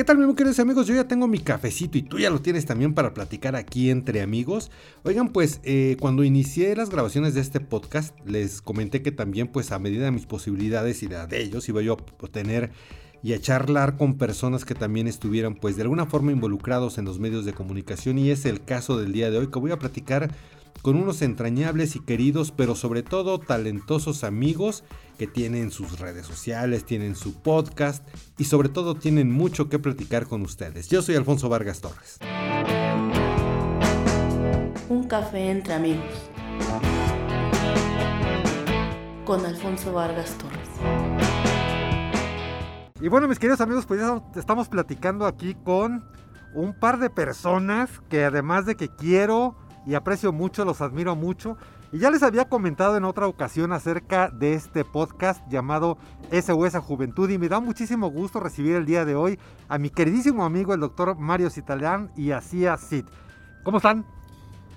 ¿Qué 0.00 0.04
tal, 0.04 0.16
mis 0.16 0.34
queridos 0.34 0.58
amigos? 0.58 0.86
Yo 0.86 0.94
ya 0.94 1.06
tengo 1.06 1.28
mi 1.28 1.40
cafecito 1.40 1.98
y 1.98 2.02
tú 2.02 2.18
ya 2.18 2.30
lo 2.30 2.40
tienes 2.40 2.64
también 2.64 2.94
para 2.94 3.12
platicar 3.12 3.54
aquí 3.54 3.90
entre 3.90 4.22
amigos. 4.22 4.70
Oigan, 5.02 5.28
pues 5.28 5.60
eh, 5.62 5.98
cuando 6.00 6.24
inicié 6.24 6.74
las 6.74 6.88
grabaciones 6.88 7.34
de 7.34 7.42
este 7.42 7.60
podcast, 7.60 8.18
les 8.24 8.62
comenté 8.62 9.02
que 9.02 9.12
también, 9.12 9.48
pues 9.48 9.72
a 9.72 9.78
medida 9.78 10.06
de 10.06 10.10
mis 10.10 10.24
posibilidades 10.24 11.02
y 11.02 11.06
de, 11.06 11.26
de 11.26 11.42
ellos, 11.42 11.68
iba 11.68 11.82
yo 11.82 11.98
a 11.98 12.26
tener 12.28 12.70
y 13.22 13.34
a 13.34 13.40
charlar 13.42 13.98
con 13.98 14.16
personas 14.16 14.64
que 14.64 14.74
también 14.74 15.06
estuvieran, 15.06 15.54
pues 15.54 15.76
de 15.76 15.82
alguna 15.82 16.06
forma 16.06 16.32
involucrados 16.32 16.96
en 16.96 17.04
los 17.04 17.18
medios 17.18 17.44
de 17.44 17.52
comunicación. 17.52 18.16
Y 18.16 18.30
es 18.30 18.46
el 18.46 18.64
caso 18.64 18.98
del 18.98 19.12
día 19.12 19.30
de 19.30 19.36
hoy, 19.36 19.48
que 19.48 19.58
voy 19.58 19.70
a 19.70 19.78
platicar 19.78 20.30
con 20.82 20.96
unos 20.96 21.22
entrañables 21.22 21.96
y 21.96 22.00
queridos, 22.00 22.52
pero 22.52 22.74
sobre 22.74 23.02
todo 23.02 23.38
talentosos 23.38 24.24
amigos 24.24 24.84
que 25.18 25.26
tienen 25.26 25.70
sus 25.70 25.98
redes 25.98 26.26
sociales, 26.26 26.84
tienen 26.84 27.14
su 27.14 27.34
podcast 27.34 28.06
y 28.38 28.44
sobre 28.44 28.68
todo 28.68 28.94
tienen 28.94 29.30
mucho 29.30 29.68
que 29.68 29.78
platicar 29.78 30.26
con 30.26 30.42
ustedes. 30.42 30.88
Yo 30.88 31.02
soy 31.02 31.16
Alfonso 31.16 31.48
Vargas 31.48 31.80
Torres. 31.80 32.18
Un 34.88 35.04
café 35.06 35.50
entre 35.50 35.74
amigos. 35.74 36.30
Con 39.24 39.44
Alfonso 39.44 39.92
Vargas 39.92 40.36
Torres. 40.38 40.68
Y 43.00 43.08
bueno, 43.08 43.28
mis 43.28 43.38
queridos 43.38 43.60
amigos, 43.60 43.86
pues 43.86 44.00
ya 44.00 44.22
estamos 44.36 44.68
platicando 44.68 45.26
aquí 45.26 45.54
con 45.54 46.04
un 46.54 46.74
par 46.74 46.98
de 46.98 47.08
personas 47.08 47.90
que 48.08 48.24
además 48.24 48.66
de 48.66 48.74
que 48.74 48.88
quiero 48.88 49.56
y 49.86 49.94
aprecio 49.94 50.32
mucho, 50.32 50.64
los 50.64 50.80
admiro 50.80 51.16
mucho. 51.16 51.56
Y 51.92 51.98
ya 51.98 52.10
les 52.10 52.22
había 52.22 52.48
comentado 52.48 52.96
en 52.96 53.04
otra 53.04 53.26
ocasión 53.26 53.72
acerca 53.72 54.28
de 54.28 54.54
este 54.54 54.84
podcast 54.84 55.42
llamado 55.48 55.98
SOS 56.30 56.76
Juventud 56.76 57.28
y 57.30 57.38
me 57.38 57.48
da 57.48 57.58
muchísimo 57.60 58.10
gusto 58.10 58.38
recibir 58.38 58.76
el 58.76 58.86
día 58.86 59.04
de 59.04 59.16
hoy 59.16 59.38
a 59.68 59.78
mi 59.78 59.90
queridísimo 59.90 60.44
amigo 60.44 60.72
el 60.72 60.80
doctor 60.80 61.16
Mario 61.16 61.50
Citalán 61.50 62.12
y 62.16 62.30
Asia 62.30 62.76
Sid. 62.76 63.06
¿Cómo 63.64 63.78
están? 63.78 64.04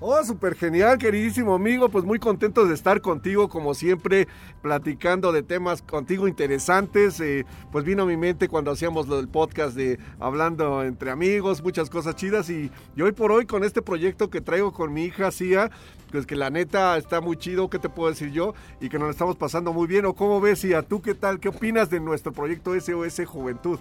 Oh, 0.06 0.22
súper 0.26 0.56
genial, 0.56 0.98
queridísimo 0.98 1.56
amigo. 1.56 1.88
Pues 1.88 2.04
muy 2.04 2.20
contentos 2.20 2.68
de 2.68 2.76
estar 2.76 3.00
contigo, 3.00 3.48
como 3.48 3.74
siempre, 3.74 4.28
platicando 4.62 5.32
de 5.32 5.44
temas 5.44 5.82
contigo 5.82 6.28
interesantes. 6.28 7.22
Eh, 7.22 7.46
pues 7.72 7.86
vino 7.86 8.04
a 8.04 8.06
mi 8.06 8.18
mente 8.18 8.50
cuando 8.50 8.72
hacíamos 8.72 9.08
lo 9.08 9.16
del 9.16 9.30
podcast 9.30 9.78
de 9.78 9.98
hablando 10.20 10.84
entre 10.84 11.10
amigos, 11.10 11.64
muchas 11.64 11.90
cosas 11.90 12.18
chidas. 12.18 12.50
Y, 12.50 12.70
hoy 13.02 13.14
por 13.14 13.32
hoy, 13.32 13.46
con 13.46 13.64
este 13.64 13.82
proyecto 13.82 14.30
que 14.30 14.42
traigo 14.42 14.74
con 14.74 14.92
mi 14.92 15.06
hija 15.06 15.32
Cia, 15.32 15.72
pues 16.12 16.26
que 16.26 16.36
la 16.36 16.50
neta 16.50 16.98
está 16.98 17.22
muy 17.22 17.38
chido, 17.38 17.70
¿qué 17.70 17.80
te 17.80 17.88
puedo 17.88 18.10
decir 18.10 18.30
yo? 18.34 18.56
Y 18.82 18.90
que 18.90 19.00
nos 19.00 19.06
lo 19.06 19.12
estamos 19.12 19.38
pasando 19.38 19.72
muy 19.72 19.88
bien. 19.88 20.04
¿O 20.06 20.16
cómo 20.16 20.42
ves, 20.42 20.60
Cia? 20.60 20.82
¿Tú 20.82 21.02
qué 21.02 21.16
tal? 21.16 21.40
¿Qué 21.40 21.48
opinas 21.48 21.90
de 21.90 22.02
nuestro 22.02 22.34
proyecto 22.34 22.78
SOS 22.78 23.26
Juventud? 23.26 23.80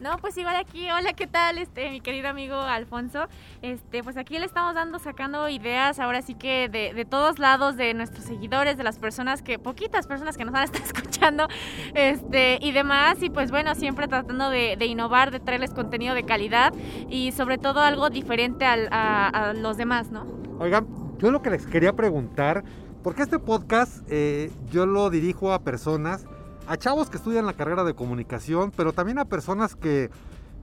No, 0.00 0.18
pues 0.18 0.36
igual 0.36 0.56
aquí, 0.56 0.90
hola, 0.90 1.14
¿qué 1.14 1.26
tal? 1.26 1.56
Este, 1.56 1.90
mi 1.90 2.00
querido 2.00 2.28
amigo 2.28 2.56
Alfonso. 2.56 3.28
Este, 3.62 4.02
pues 4.02 4.18
aquí 4.18 4.38
le 4.38 4.44
estamos 4.44 4.74
dando, 4.74 4.98
sacando 4.98 5.48
ideas, 5.48 5.98
ahora 5.98 6.20
sí 6.20 6.34
que 6.34 6.68
de, 6.68 6.92
de, 6.92 7.04
todos 7.06 7.38
lados, 7.38 7.76
de 7.76 7.94
nuestros 7.94 8.26
seguidores, 8.26 8.76
de 8.76 8.84
las 8.84 8.98
personas 8.98 9.40
que, 9.40 9.58
poquitas 9.58 10.06
personas 10.06 10.36
que 10.36 10.44
nos 10.44 10.52
van 10.52 10.62
a 10.62 10.64
estar 10.66 10.82
escuchando, 10.84 11.48
este, 11.94 12.58
y 12.60 12.72
demás. 12.72 13.22
Y 13.22 13.30
pues 13.30 13.50
bueno, 13.50 13.74
siempre 13.74 14.06
tratando 14.06 14.50
de, 14.50 14.76
de 14.76 14.86
innovar, 14.86 15.30
de 15.30 15.40
traerles 15.40 15.72
contenido 15.72 16.14
de 16.14 16.24
calidad 16.24 16.74
y 17.08 17.32
sobre 17.32 17.56
todo 17.56 17.80
algo 17.80 18.10
diferente 18.10 18.66
a, 18.66 19.54
los 19.56 19.76
demás, 19.76 20.10
¿no? 20.10 20.26
Oigan, 20.58 20.86
yo 21.18 21.30
lo 21.30 21.40
que 21.40 21.50
les 21.50 21.66
quería 21.66 21.94
preguntar, 21.94 22.64
porque 23.02 23.22
este 23.22 23.38
podcast 23.38 24.02
eh, 24.10 24.50
yo 24.70 24.84
lo 24.84 25.08
dirijo 25.08 25.52
a 25.52 25.60
personas 25.60 26.26
a 26.66 26.76
chavos 26.76 27.10
que 27.10 27.16
estudian 27.16 27.46
la 27.46 27.52
carrera 27.52 27.84
de 27.84 27.94
comunicación, 27.94 28.72
pero 28.76 28.92
también 28.92 29.18
a 29.18 29.24
personas 29.24 29.76
que 29.76 30.10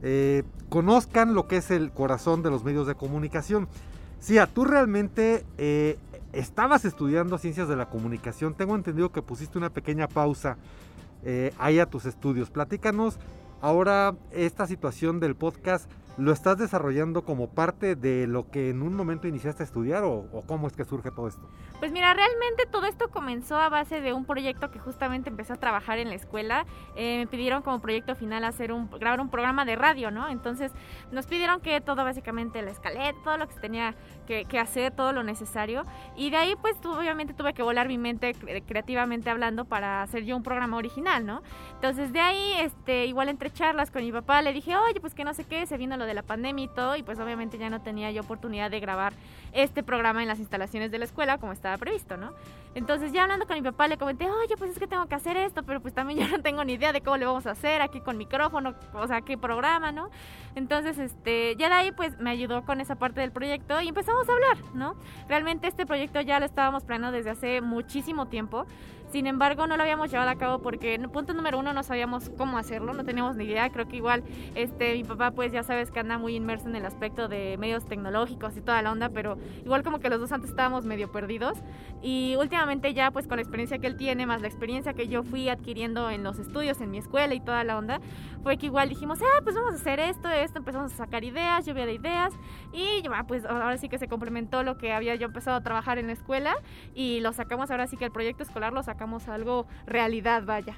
eh, 0.02 0.44
conozcan 0.70 1.34
lo 1.34 1.48
que 1.48 1.58
es 1.58 1.72
el 1.72 1.92
corazón 1.92 2.44
de 2.44 2.50
los 2.50 2.64
medios 2.64 2.88
de 2.88 2.96
comunicación. 2.96 3.68
Sí, 4.20 4.38
tú 4.54 4.66
realmente 4.66 5.46
eh, 5.58 5.98
estabas 6.34 6.86
estudiando 6.86 7.38
ciencias 7.38 7.68
de 7.68 7.76
la 7.76 7.90
comunicación. 7.90 8.54
Tengo 8.54 8.76
entendido 8.76 9.12
que 9.12 9.22
pusiste 9.22 9.58
una 9.58 9.70
pequeña 9.70 10.08
pausa 10.08 10.58
eh, 11.24 11.54
ahí 11.58 11.80
a 11.80 11.86
tus 11.86 12.06
estudios. 12.06 12.50
Platícanos 12.50 13.18
ahora 13.62 14.16
esta 14.32 14.68
situación 14.68 15.20
del 15.20 15.36
podcast. 15.36 15.90
¿Lo 16.18 16.32
estás 16.32 16.60
desarrollando 16.60 17.24
como 17.24 17.50
parte 17.50 17.96
de 17.96 18.28
lo 18.28 18.52
que 18.52 18.70
en 18.70 18.84
un 18.84 18.96
momento 18.96 19.28
iniciaste 19.28 19.64
a 19.64 19.66
estudiar 19.66 20.04
o, 20.04 20.14
o 20.32 20.44
cómo 20.46 20.68
es 20.68 20.74
que 20.76 20.86
surge 20.86 21.10
todo 21.10 21.28
esto? 21.28 21.50
Pues 21.80 21.92
mira, 21.92 22.14
realmente 22.14 22.66
todo 22.66 22.86
esto 22.86 23.10
comenzó 23.10 23.58
a 23.58 23.68
base 23.68 24.00
de 24.00 24.14
un 24.14 24.26
proyecto 24.26 24.70
que 24.70 24.80
justamente 24.80 25.30
empecé 25.30 25.54
a 25.54 25.56
trabajar 25.56 25.98
en 25.98 26.10
la 26.10 26.16
escuela. 26.16 26.66
Eh, 26.96 27.18
me 27.18 27.28
pidieron 27.28 27.64
como 27.64 27.80
proyecto 27.80 28.16
final 28.16 28.44
hacer 28.44 28.72
un, 28.72 28.90
grabar 28.92 29.20
un 29.20 29.30
programa 29.30 29.66
de 29.66 29.76
radio, 29.76 30.12
¿no? 30.12 30.30
Entonces 30.30 30.72
nos 31.12 31.26
pidieron 31.26 31.62
que 31.62 31.82
todo 31.82 32.04
básicamente 32.04 32.62
la 32.62 32.72
escaleta, 32.72 33.18
todo 33.24 33.38
lo 33.38 33.48
que 33.48 33.56
se 33.56 33.60
tenía 33.60 33.96
que, 34.28 34.46
que, 34.46 34.60
hacer, 34.60 34.94
todo 34.94 35.14
lo 35.14 35.24
necesario. 35.24 35.84
Y 36.16 36.30
de 36.30 36.38
ahí 36.38 36.56
pues 36.62 36.78
obviamente 36.86 37.34
tuve 37.34 37.54
que 37.54 37.64
volar 37.64 37.88
mi 37.88 37.98
mente 37.98 38.34
creativamente 38.68 39.32
hablando 39.32 39.66
para 39.66 40.04
hacer 40.04 40.26
yo 40.26 40.38
un 40.38 40.44
programa 40.44 40.78
original, 40.78 41.26
¿no? 41.26 41.42
Entonces 41.74 42.14
de 42.14 42.20
ahí, 42.20 42.54
este, 42.60 43.08
igual 43.08 43.30
entre 43.30 43.52
charlas 43.52 43.90
con 43.90 44.04
mi 44.04 44.12
papá, 44.12 44.42
le 44.44 44.54
dije, 44.54 44.78
oye, 44.78 45.02
pues 45.02 45.16
que 45.16 45.24
no 45.24 45.34
sé 45.34 45.44
qué, 45.44 45.66
se 45.66 45.78
vino 45.78 45.98
lo 46.04 46.08
de 46.08 46.14
la 46.14 46.24
pandemia 46.24 46.66
y 46.66 46.68
todo, 46.68 46.96
y 46.96 47.04
pues 47.04 47.20
obviamente 47.20 47.58
ya 47.58 47.70
no 47.70 47.82
tenía 47.82 48.12
yo 48.12 48.22
oportunidad 48.22 48.70
de 48.70 48.80
grabar 48.80 49.14
este 49.54 49.84
programa 49.84 50.22
en 50.22 50.28
las 50.28 50.40
instalaciones 50.40 50.92
de 50.92 51.00
la 51.00 51.06
escuela 51.06 51.38
como 51.38 51.54
estaba 51.54 51.78
previsto, 51.78 52.18
¿no? 52.18 52.34
Entonces 52.76 53.12
ya 53.12 53.24
hablando 53.24 53.46
con 53.46 53.56
mi 53.56 53.62
papá 53.62 53.88
le 53.88 53.98
comenté, 53.98 54.30
oye, 54.30 54.58
pues 54.58 54.72
es 54.72 54.80
que 54.80 54.88
tengo 54.88 55.06
que 55.06 55.16
hacer 55.16 55.38
esto, 55.38 55.64
pero 55.64 55.80
pues 55.80 55.94
también 55.94 56.20
yo 56.28 56.28
no 56.28 56.44
tengo 56.44 56.64
ni 56.64 56.74
idea 56.74 56.92
de 56.92 57.02
cómo 57.02 57.18
le 57.18 57.26
vamos 57.26 57.46
a 57.46 57.52
hacer 57.52 57.82
aquí 57.82 58.02
con 58.02 58.18
micrófono, 58.18 58.76
o 58.94 59.08
sea, 59.08 59.22
qué 59.22 59.38
programa, 59.38 59.92
¿no? 59.92 60.10
Entonces, 60.56 60.98
este, 60.98 61.56
ya 61.56 61.70
de 61.70 61.76
ahí 61.76 61.92
pues 61.92 62.20
me 62.20 62.30
ayudó 62.30 62.66
con 62.66 62.82
esa 62.82 62.96
parte 62.96 63.22
del 63.22 63.32
proyecto 63.32 63.80
y 63.82 63.88
empezamos 63.88 64.28
a 64.28 64.34
hablar, 64.34 64.58
¿no? 64.74 64.96
Realmente 65.30 65.68
este 65.68 65.86
proyecto 65.86 66.22
ya 66.22 66.40
lo 66.40 66.46
estábamos 66.46 66.84
planeando 66.84 67.16
desde 67.16 67.30
hace 67.30 67.62
muchísimo 67.62 68.28
tiempo. 68.28 68.66
Sin 69.14 69.28
embargo, 69.28 69.68
no 69.68 69.78
lo 69.78 69.84
habíamos 69.84 70.10
llevado 70.10 70.32
a 70.32 70.36
cabo 70.38 70.58
porque, 70.58 71.00
punto 71.14 71.36
número 71.36 71.60
uno, 71.60 71.72
no 71.72 71.84
sabíamos 71.84 72.32
cómo 72.36 72.58
hacerlo, 72.58 72.96
no 72.96 73.06
teníamos 73.06 73.36
ni 73.36 73.44
idea. 73.44 73.70
Creo 73.70 73.88
que 73.88 73.98
igual 73.98 74.24
este, 74.56 74.96
mi 74.96 75.04
papá, 75.04 75.30
pues 75.30 75.52
ya 75.52 75.62
sabes 75.62 75.92
que 75.92 76.00
anda 76.00 76.18
muy 76.18 76.36
inmerso 76.36 76.68
en 76.68 76.76
el 76.76 76.84
aspecto 76.84 77.28
de 77.28 77.56
medios 77.60 77.86
tecnológicos 77.86 78.58
y 78.58 78.62
toda 78.62 78.82
la 78.82 78.92
onda, 78.92 79.10
pero 79.10 79.38
igual 79.64 79.84
como 79.84 80.00
que 80.00 80.10
los 80.10 80.20
dos 80.20 80.32
antes 80.32 80.50
estábamos 80.50 80.86
medio 80.86 81.12
perdidos. 81.12 81.60
Y 82.02 82.36
últimamente 82.40 82.96
ya, 82.96 83.12
pues 83.12 83.28
con 83.28 83.38
la 83.38 83.44
experiencia 83.44 83.78
que 83.78 83.86
él 83.86 83.98
tiene, 83.98 84.26
más 84.26 84.42
la 84.42 84.48
experiencia 84.48 84.96
que 84.96 85.08
yo 85.08 85.22
fui 85.22 85.48
adquiriendo 85.48 86.10
en 86.10 86.24
los 86.24 86.40
estudios, 86.40 86.82
en 86.82 86.90
mi 86.90 86.98
escuela 86.98 87.36
y 87.36 87.40
toda 87.40 87.64
la 87.64 87.78
onda, 87.78 88.02
fue 88.44 88.58
que 88.58 88.66
igual 88.66 88.90
dijimos, 88.90 89.20
ah, 89.22 89.42
pues 89.44 89.56
vamos 89.56 89.74
a 89.74 89.76
hacer 89.76 90.00
esto, 90.02 90.30
esto, 90.30 90.60
empezamos 90.60 90.94
a 90.94 90.96
sacar 90.96 91.24
ideas, 91.24 91.66
lluvia 91.66 91.86
de 91.86 91.94
ideas. 91.94 92.34
Y 92.74 93.04
pues 93.28 93.46
ahora 93.46 93.78
sí 93.78 93.88
que 93.90 93.98
se 93.98 94.08
complementó 94.08 94.64
lo 94.64 94.78
que 94.78 94.94
había 94.94 95.16
yo 95.16 95.28
empezado 95.28 95.58
a 95.58 95.62
trabajar 95.62 95.98
en 95.98 96.08
la 96.08 96.14
escuela 96.14 96.56
y 96.94 97.22
lo 97.22 97.32
sacamos 97.32 97.72
ahora 97.72 97.88
sí 97.88 97.96
que 97.98 98.06
el 98.06 98.12
proyecto 98.12 98.44
escolar 98.44 98.74
lo 98.74 98.84
sacamos 98.84 99.28
algo 99.30 99.66
realidad, 99.86 100.44
vaya. 100.46 100.76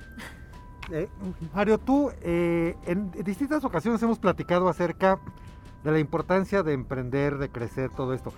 Eh, 0.92 1.10
Mario, 1.54 1.80
tú 1.80 2.12
eh, 2.22 2.76
en 2.86 3.10
distintas 3.24 3.64
ocasiones 3.66 4.02
hemos 4.04 4.20
platicado 4.20 4.70
acerca 4.70 5.20
de 5.84 5.92
la 5.92 6.00
importancia 6.00 6.62
de 6.62 6.74
emprender, 6.74 7.40
de 7.40 7.50
crecer, 7.50 7.90
todo 7.90 8.14
esto. 8.14 8.32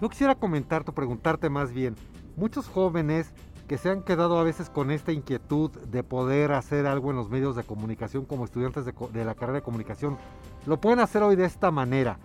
Yo 0.00 0.08
quisiera 0.08 0.34
comentarte, 0.34 0.90
preguntarte 0.92 1.48
más 1.48 1.72
bien, 1.72 1.94
muchos 2.36 2.66
jóvenes 2.66 3.32
que 3.70 3.78
se 3.78 3.88
han 3.88 4.02
quedado 4.02 4.36
a 4.36 4.42
veces 4.42 4.68
con 4.68 4.90
esta 4.90 5.12
inquietud 5.12 5.70
de 5.70 6.02
poder 6.02 6.50
hacer 6.50 6.88
algo 6.88 7.10
en 7.10 7.16
los 7.16 7.30
medios 7.30 7.54
de 7.54 7.62
comunicación 7.62 8.24
como 8.24 8.44
estudiantes 8.44 8.84
de, 8.84 9.24
la 9.24 9.36
carrera 9.36 9.58
de 9.58 9.62
comunicación, 9.62 10.18
lo 10.66 10.80
pueden 10.80 10.98
hacer 10.98 11.22
hoy 11.22 11.36
de 11.36 11.44
esta 11.44 11.70
manera. 11.70 12.18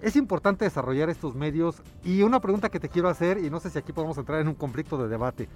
Es 0.00 0.16
importante 0.16 0.64
desarrollar 0.64 1.10
estos 1.10 1.34
medios 1.34 1.82
y 2.04 2.22
una 2.22 2.40
pregunta 2.40 2.70
que 2.70 2.80
te 2.80 2.88
quiero 2.88 3.10
hacer, 3.10 3.36
y 3.36 3.50
no 3.50 3.60
sé 3.60 3.68
si 3.68 3.78
aquí 3.78 3.92
podemos 3.92 4.16
entrar 4.16 4.40
en 4.40 4.48
un 4.48 4.54
conflicto 4.54 4.96
de 4.96 5.08
debate. 5.08 5.50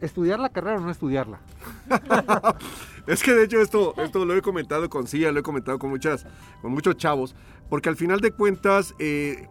¿Estudiar 0.00 0.38
la 0.38 0.50
carrera 0.50 0.76
o 0.76 0.80
no 0.80 0.92
estudiarla? 0.92 1.40
es 3.08 3.24
que 3.24 3.34
de 3.34 3.42
hecho 3.42 3.60
esto, 3.60 3.92
esto 3.96 4.24
lo 4.24 4.36
he 4.36 4.40
comentado 4.40 4.88
con 4.88 5.08
Cia, 5.08 5.32
lo 5.32 5.40
he 5.40 5.42
comentado 5.42 5.80
con, 5.80 5.90
muchas, 5.90 6.24
con 6.62 6.70
muchos 6.70 6.96
chavos, 6.96 7.34
porque 7.68 7.88
al 7.88 7.96
final 7.96 8.20
de 8.20 8.30
cuentas 8.30 8.94
eh, 9.00 9.48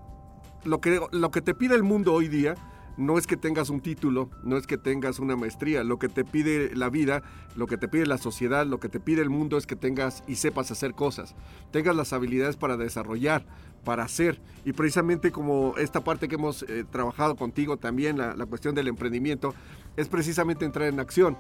lo, 0.64 0.80
que, 0.80 1.02
lo 1.12 1.30
que 1.30 1.42
te 1.42 1.54
pide 1.54 1.76
el 1.76 1.84
mundo 1.84 2.14
hoy 2.14 2.30
día 2.30 2.56
no 2.98 3.18
es 3.18 3.28
que 3.28 3.38
tengas 3.38 3.70
un 3.70 3.82
título, 3.82 4.30
no 4.44 4.58
es 4.58 4.68
que 4.68 4.78
tengas 4.78 5.20
una 5.20 5.36
maestría, 5.36 5.84
lo 5.84 6.00
que 6.00 6.10
te 6.10 6.24
pide 6.24 6.76
la 6.76 6.90
vida, 6.90 7.24
lo 7.56 7.68
que 7.68 7.78
te 7.78 7.88
pide 7.88 8.06
la 8.06 8.18
sociedad, 8.18 8.66
lo 8.66 8.80
que 8.80 8.90
te 8.90 9.00
pide 9.00 9.22
el 9.22 9.30
mundo 9.30 9.58
es 9.58 9.68
que 9.68 9.76
tengas 9.76 10.24
y 10.28 10.36
sepas 10.36 10.72
hacer 10.72 10.94
cosas, 10.94 11.36
tengas 11.72 11.96
las 11.96 12.14
habilidades 12.14 12.56
para 12.56 12.78
desarrollar, 12.78 13.46
para 13.84 14.04
hacer. 14.04 14.42
Y 14.66 14.74
precisamente 14.74 15.32
como 15.32 15.76
esta 15.78 16.04
parte 16.04 16.28
que 16.28 16.36
hemos 16.36 16.64
eh, 16.64 16.84
trabajado 16.90 17.36
contigo 17.36 17.78
también, 17.78 18.18
la, 18.18 18.46
cuestión 18.46 18.76
del 18.76 18.88
emprendimiento, 18.88 19.54
es 19.96 20.10
precisamente 20.10 20.66
entrar 20.66 20.88
en 20.88 21.00
acción. 21.00 21.38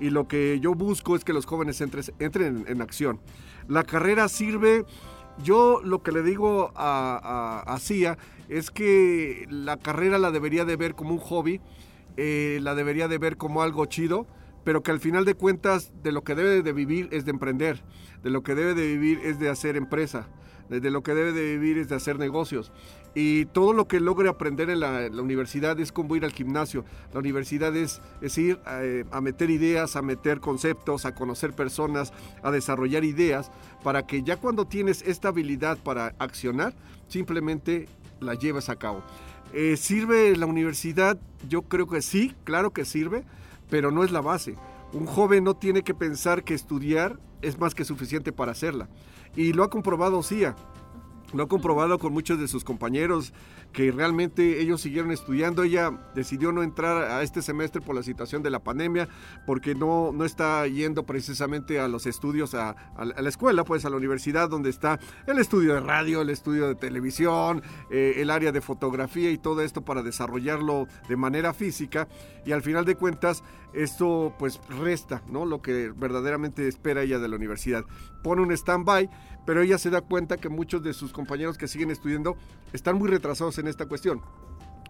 Y 0.00 0.10
lo 0.10 0.28
que 0.28 0.60
yo 0.60 0.74
busco 0.74 1.16
es 1.16 1.24
que 1.24 1.32
los 1.32 1.44
jóvenes 1.44 1.80
entren 1.80 2.64
en, 2.66 2.80
acción. 2.80 3.20
La 3.66 3.82
carrera 3.82 4.28
sirve, 4.28 4.86
yo 5.42 5.80
lo 5.82 6.02
que 6.02 6.12
le 6.12 6.22
digo 6.22 6.72
a, 6.76 7.64
a, 7.66 7.78
CIA 7.80 8.16
es 8.48 8.70
que 8.70 9.46
la 9.50 9.76
carrera 9.76 10.18
la 10.18 10.30
debería 10.30 10.64
de 10.64 10.76
ver 10.76 10.94
como 10.94 11.12
un 11.12 11.20
hobby, 11.20 11.60
eh, 12.16 12.58
la 12.62 12.74
debería 12.74 13.08
de 13.08 13.18
ver 13.18 13.36
como 13.36 13.62
algo 13.62 13.86
chido, 13.86 14.26
pero 14.64 14.82
que 14.82 14.90
al 14.90 15.00
final 15.00 15.24
de 15.24 15.34
cuentas 15.34 15.92
de 16.02 16.12
lo 16.12 16.22
que 16.22 16.34
debe 16.34 16.62
de 16.62 16.72
vivir 16.72 17.08
es 17.12 17.24
de 17.24 17.30
emprender, 17.30 17.82
de 18.22 18.30
lo 18.30 18.42
que 18.42 18.54
debe 18.54 18.74
de 18.74 18.86
vivir 18.86 19.20
es 19.22 19.38
de 19.38 19.48
hacer 19.48 19.76
empresa, 19.76 20.28
de 20.68 20.90
lo 20.90 21.02
que 21.02 21.14
debe 21.14 21.32
de 21.32 21.56
vivir 21.56 21.78
es 21.78 21.88
de 21.88 21.96
hacer 21.96 22.18
negocios. 22.18 22.72
Y 23.14 23.46
todo 23.46 23.72
lo 23.72 23.88
que 23.88 24.00
logre 24.00 24.28
aprender 24.28 24.68
en 24.70 24.80
la, 24.80 25.08
universidad 25.10 25.80
es 25.80 25.92
como 25.92 26.14
ir 26.14 26.24
al 26.24 26.32
gimnasio. 26.32 26.84
La 27.12 27.20
universidad 27.20 27.74
es, 27.74 28.00
ir 28.36 28.60
eh, 28.66 29.04
a 29.10 29.20
meter 29.20 29.50
ideas, 29.50 29.96
a 29.96 30.02
meter 30.02 30.40
conceptos, 30.40 31.06
a 31.06 31.14
conocer 31.14 31.52
personas, 31.52 32.12
a 32.42 32.50
desarrollar 32.50 33.04
ideas, 33.04 33.50
para 33.82 34.06
que 34.06 34.22
ya 34.22 34.36
cuando 34.36 34.66
tienes 34.66 35.02
esta 35.02 35.28
habilidad 35.28 35.78
para 35.78 36.14
accionar, 36.18 36.74
simplemente 37.08 37.88
la 38.20 38.34
lleves 38.34 38.68
a 38.68 38.76
cabo. 38.76 39.02
Eh, 39.52 39.76
¿Sirve 39.76 40.36
la 40.36 40.46
universidad? 40.46 41.18
Yo 41.48 41.62
creo 41.62 41.86
que 41.86 42.02
sí, 42.02 42.34
claro 42.44 42.72
que 42.72 42.84
sirve, 42.84 43.24
pero 43.70 43.90
no 43.90 44.04
es 44.04 44.10
la 44.10 44.20
base. 44.20 44.56
Un 44.92 45.06
joven 45.06 45.44
no 45.44 45.54
tiene 45.54 45.82
que 45.82 45.94
pensar 45.94 46.44
que 46.44 46.54
estudiar 46.54 47.18
es 47.42 47.58
más 47.58 47.74
que 47.74 47.84
suficiente 47.84 48.32
para 48.32 48.52
hacerla. 48.52 48.88
Y 49.36 49.52
lo 49.52 49.64
ha 49.64 49.70
comprobado 49.70 50.22
CIA. 50.22 50.56
Lo 51.34 51.42
ha 51.42 51.48
comprobado 51.48 51.98
con 51.98 52.14
muchos 52.14 52.38
de 52.38 52.48
sus 52.48 52.64
compañeros 52.64 53.34
que 53.72 53.92
realmente 53.92 54.62
ellos 54.62 54.80
siguieron 54.80 55.10
estudiando. 55.10 55.62
Ella 55.62 55.90
decidió 56.14 56.52
no 56.52 56.62
entrar 56.62 57.02
a 57.02 57.22
este 57.22 57.42
semestre 57.42 57.82
por 57.82 57.94
la 57.94 58.02
situación 58.02 58.42
de 58.42 58.48
la 58.48 58.60
pandemia, 58.60 59.08
porque 59.46 59.74
no, 59.74 60.10
no 60.12 60.24
está 60.24 60.66
yendo 60.66 61.04
precisamente 61.04 61.80
a 61.80 61.88
los 61.88 62.06
estudios, 62.06 62.54
a, 62.54 62.76
la 62.96 63.28
escuela, 63.28 63.64
pues 63.64 63.84
a 63.84 63.90
la 63.90 63.96
universidad, 63.96 64.48
donde 64.48 64.70
está 64.70 64.98
el 65.26 65.38
estudio 65.38 65.74
de 65.74 65.80
radio, 65.80 66.22
el 66.22 66.30
estudio 66.30 66.66
de 66.68 66.74
televisión, 66.76 67.62
eh, 67.90 68.14
el 68.16 68.30
área 68.30 68.50
de 68.50 68.62
fotografía 68.62 69.30
y 69.30 69.36
todo 69.36 69.60
esto 69.60 69.82
para 69.82 70.02
desarrollarlo 70.02 70.86
de 71.08 71.16
manera 71.16 71.52
física. 71.52 72.08
Y 72.46 72.52
al 72.52 72.62
final 72.62 72.86
de 72.86 72.94
cuentas, 72.94 73.44
esto 73.72 74.34
pues 74.38 74.60
resta, 74.68 75.22
¿no? 75.28 75.44
Lo 75.44 75.60
que 75.62 75.92
verdaderamente 75.94 76.66
espera 76.68 77.02
ella 77.02 77.18
de 77.18 77.28
la 77.28 77.36
universidad. 77.36 77.84
Pone 78.22 78.42
un 78.42 78.52
stand-by, 78.52 79.10
pero 79.46 79.62
ella 79.62 79.78
se 79.78 79.90
da 79.90 80.00
cuenta 80.00 80.36
que 80.36 80.48
muchos 80.48 80.82
de 80.82 80.92
sus 80.92 81.12
compañeros 81.12 81.58
que 81.58 81.68
siguen 81.68 81.90
estudiando 81.90 82.36
están 82.72 82.96
muy 82.96 83.08
retrasados 83.08 83.58
en 83.58 83.68
esta 83.68 83.86
cuestión. 83.86 84.22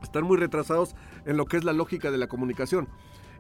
Están 0.03 0.25
muy 0.25 0.37
retrasados 0.37 0.95
en 1.27 1.37
lo 1.37 1.47
que 1.47 1.57
es 1.57 1.65
la 1.65 1.73
lógica 1.73 2.11
de 2.11 2.19
la 2.19 2.29
comunicación. 2.29 2.89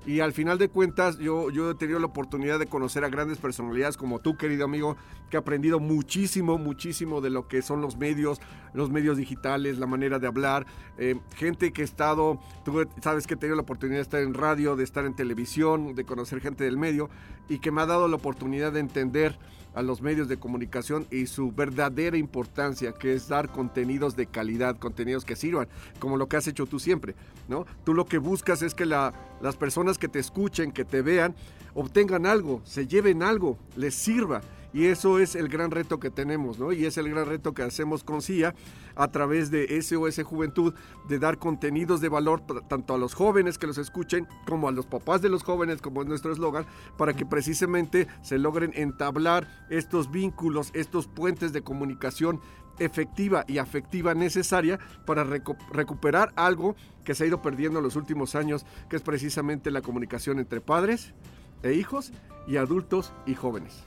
Y 0.06 0.20
al 0.20 0.32
final 0.32 0.58
de 0.58 0.68
cuentas, 0.68 1.18
yo, 1.18 1.50
yo 1.50 1.70
he 1.70 1.74
tenido 1.74 1.98
la 1.98 2.06
oportunidad 2.06 2.58
de 2.58 2.66
conocer 2.66 3.04
a 3.04 3.08
grandes 3.08 3.38
personalidades 3.38 3.96
como 3.96 4.20
tú, 4.20 4.36
querido 4.36 4.64
amigo, 4.64 4.96
que 5.28 5.36
he 5.36 5.40
aprendido 5.40 5.80
muchísimo, 5.80 6.56
muchísimo 6.56 7.20
de 7.20 7.30
lo 7.30 7.46
que 7.46 7.60
son 7.60 7.82
los 7.82 7.98
medios, 7.98 8.40
los 8.72 8.90
medios 8.90 9.18
digitales, 9.18 9.78
la 9.78 9.86
manera 9.86 10.18
de 10.18 10.26
hablar. 10.26 10.66
Eh, 10.96 11.20
gente 11.36 11.72
que 11.72 11.82
he 11.82 11.84
estado, 11.84 12.40
tú 12.64 12.86
sabes 13.02 13.26
que 13.26 13.34
he 13.34 13.36
tenido 13.36 13.56
la 13.56 13.62
oportunidad 13.62 13.98
de 13.98 14.02
estar 14.02 14.22
en 14.22 14.34
radio, 14.34 14.76
de 14.76 14.84
estar 14.84 15.04
en 15.04 15.14
televisión, 15.14 15.94
de 15.94 16.04
conocer 16.04 16.40
gente 16.40 16.64
del 16.64 16.78
medio 16.78 17.10
y 17.48 17.58
que 17.58 17.70
me 17.70 17.82
ha 17.82 17.86
dado 17.86 18.08
la 18.08 18.16
oportunidad 18.16 18.72
de 18.72 18.80
entender 18.80 19.38
a 19.74 19.82
los 19.82 20.02
medios 20.02 20.28
de 20.28 20.38
comunicación 20.38 21.06
y 21.10 21.26
su 21.26 21.52
verdadera 21.52 22.16
importancia, 22.16 22.92
que 22.92 23.14
es 23.14 23.28
dar 23.28 23.50
contenidos 23.50 24.16
de 24.16 24.26
calidad, 24.26 24.78
contenidos 24.78 25.24
que 25.24 25.36
sirvan, 25.36 25.68
como 25.98 26.16
lo 26.16 26.28
que 26.28 26.36
has 26.36 26.48
hecho 26.48 26.66
tú 26.66 26.78
siempre, 26.78 27.14
¿no? 27.48 27.66
Tú 27.84 27.94
lo 27.94 28.06
que 28.06 28.18
buscas 28.18 28.62
es 28.62 28.74
que 28.74 28.86
la, 28.86 29.12
las 29.40 29.56
personas 29.56 29.98
que 29.98 30.08
te 30.08 30.18
escuchen, 30.18 30.72
que 30.72 30.84
te 30.84 31.02
vean, 31.02 31.34
obtengan 31.74 32.26
algo, 32.26 32.60
se 32.64 32.86
lleven 32.86 33.22
algo, 33.22 33.58
les 33.76 33.94
sirva. 33.94 34.40
Y 34.72 34.86
eso 34.86 35.18
es 35.18 35.34
el 35.34 35.48
gran 35.48 35.70
reto 35.70 35.98
que 35.98 36.10
tenemos, 36.10 36.58
¿no? 36.58 36.72
Y 36.72 36.84
es 36.84 36.98
el 36.98 37.08
gran 37.08 37.26
reto 37.26 37.54
que 37.54 37.62
hacemos 37.62 38.04
con 38.04 38.20
CIA 38.20 38.54
a 38.96 39.08
través 39.08 39.50
de 39.50 39.80
SOS 39.80 40.22
Juventud, 40.24 40.74
de 41.08 41.18
dar 41.18 41.38
contenidos 41.38 42.00
de 42.00 42.08
valor 42.08 42.42
tanto 42.68 42.94
a 42.94 42.98
los 42.98 43.14
jóvenes 43.14 43.56
que 43.56 43.66
los 43.66 43.78
escuchen, 43.78 44.26
como 44.46 44.68
a 44.68 44.72
los 44.72 44.86
papás 44.86 45.22
de 45.22 45.30
los 45.30 45.42
jóvenes, 45.42 45.80
como 45.80 46.02
es 46.02 46.08
nuestro 46.08 46.32
eslogan, 46.32 46.66
para 46.98 47.14
que 47.14 47.24
precisamente 47.24 48.08
se 48.22 48.38
logren 48.38 48.72
entablar 48.74 49.48
estos 49.70 50.10
vínculos, 50.10 50.70
estos 50.74 51.06
puentes 51.06 51.52
de 51.52 51.62
comunicación 51.62 52.40
efectiva 52.78 53.44
y 53.48 53.58
afectiva 53.58 54.14
necesaria 54.14 54.78
para 55.06 55.24
recuperar 55.24 56.32
algo 56.36 56.76
que 57.04 57.14
se 57.14 57.24
ha 57.24 57.26
ido 57.26 57.42
perdiendo 57.42 57.78
en 57.78 57.84
los 57.84 57.96
últimos 57.96 58.34
años, 58.34 58.66
que 58.88 58.96
es 58.96 59.02
precisamente 59.02 59.70
la 59.70 59.82
comunicación 59.82 60.38
entre 60.38 60.60
padres 60.60 61.14
e 61.62 61.72
hijos 61.72 62.12
y 62.46 62.56
adultos 62.56 63.12
y 63.26 63.34
jóvenes. 63.34 63.84